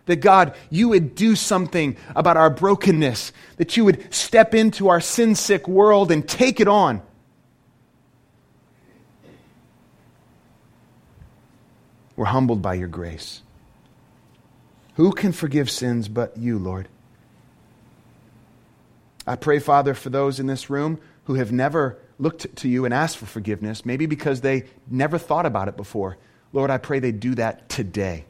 That 0.05 0.17
God, 0.17 0.55
you 0.71 0.91
would 0.91 1.15
do 1.15 1.35
something 1.35 1.97
about 2.15 2.37
our 2.37 2.51
brokenness, 2.51 3.33
that 3.57 3.77
you 3.77 3.87
would 3.87 4.15
step 4.15 4.55
into 4.55 4.89
our 4.89 5.01
sin 5.01 5.35
sick 5.35 5.67
world 5.67 6.13
and 6.13 6.29
take 6.29 6.61
it 6.61 6.69
on 6.69 7.03
We're 12.17 12.27
humbled 12.27 12.63
by 12.63 12.75
your 12.75 12.89
grace. 12.89 13.43
Who 14.95 15.13
can 15.13 15.33
forgive 15.33 15.71
sins 15.71 16.09
but 16.09 16.37
you, 16.39 16.59
Lord? 16.59 16.89
I 19.27 19.37
pray, 19.37 19.59
Father, 19.59 19.93
for 19.93 20.09
those 20.09 20.41
in 20.41 20.47
this 20.47 20.71
room 20.71 20.99
who 21.25 21.35
have 21.35 21.53
never 21.53 21.99
looked 22.19 22.57
to 22.57 22.69
you 22.69 22.85
and 22.85 22.95
asked 22.95 23.19
for 23.19 23.27
forgiveness, 23.27 23.85
maybe 23.85 24.07
because 24.07 24.41
they 24.41 24.65
never 24.89 25.19
thought 25.19 25.45
about 25.45 25.69
it 25.69 25.77
before. 25.77 26.17
Lord, 26.53 26.71
I 26.71 26.79
pray 26.79 27.01
they 27.01 27.13
do 27.13 27.35
that 27.35 27.69
today. 27.69 28.25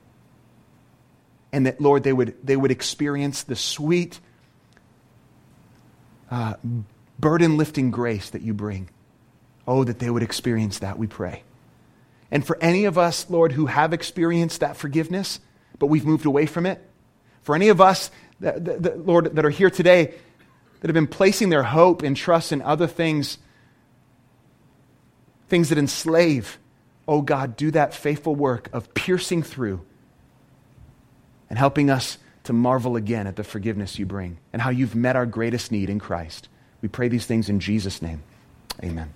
And 1.53 1.67
that, 1.67 1.81
Lord, 1.81 2.03
they 2.03 2.13
would, 2.13 2.35
they 2.45 2.57
would 2.57 2.73
experience 2.73 3.45
the 3.45 3.55
sweet, 3.55 4.19
uh, 6.31 6.55
burden 7.21 7.57
lifting 7.57 7.91
grace 7.91 8.31
that 8.31 8.43
you 8.43 8.53
bring. 8.53 8.89
Oh, 9.69 9.85
that 9.85 9.99
they 9.99 10.11
would 10.11 10.23
experience 10.23 10.81
that, 10.81 10.99
we 10.99 11.07
pray. 11.07 11.43
And 12.31 12.45
for 12.45 12.59
any 12.61 12.85
of 12.85 12.99
us, 12.99 13.29
Lord, 13.31 13.53
who 13.53 13.67
have 13.67 13.93
experienced 13.93 14.61
that 14.61 14.77
forgiveness, 14.77 15.41
but 15.79 15.87
we've 15.87 16.05
moved 16.05 16.27
away 16.27 16.47
from 16.47 16.67
it, 16.67 16.83
for 17.43 17.55
any 17.55 17.69
of 17.69 17.81
us, 17.81 18.11
that, 18.41 18.65
that, 18.65 19.07
Lord, 19.07 19.37
that 19.37 19.45
are 19.45 19.51
here 19.51 19.71
today 19.71 20.15
that 20.81 20.89
have 20.89 20.95
been 20.95 21.07
placing 21.07 21.49
their 21.49 21.63
hope 21.63 22.03
and 22.03 22.17
trust 22.17 22.53
in 22.53 22.61
other 22.63 22.87
things, 22.87 23.39
things 25.49 25.71
that 25.71 25.79
enslave, 25.79 26.59
oh 27.09 27.23
God, 27.23 27.57
do 27.57 27.71
that 27.71 27.95
faithful 27.95 28.35
work 28.35 28.69
of 28.73 28.93
piercing 28.95 29.43
through 29.43 29.81
and 31.49 31.59
helping 31.59 31.89
us 31.91 32.19
to 32.45 32.53
marvel 32.53 32.97
again 32.97 33.27
at 33.27 33.37
the 33.37 33.45
forgiveness 33.45 33.99
you 33.99 34.07
bring 34.07 34.39
and 34.53 34.63
how 34.63 34.71
you've 34.71 34.95
met 34.95 35.17
our 35.17 35.27
greatest 35.27 35.73
need 35.73 35.91
in 35.91 35.99
Christ. 35.99 36.49
We 36.83 36.89
pray 36.89 37.09
these 37.09 37.27
things 37.27 37.49
in 37.49 37.61
Jesus' 37.61 38.03
name. 38.03 38.23
Amen. 38.85 39.16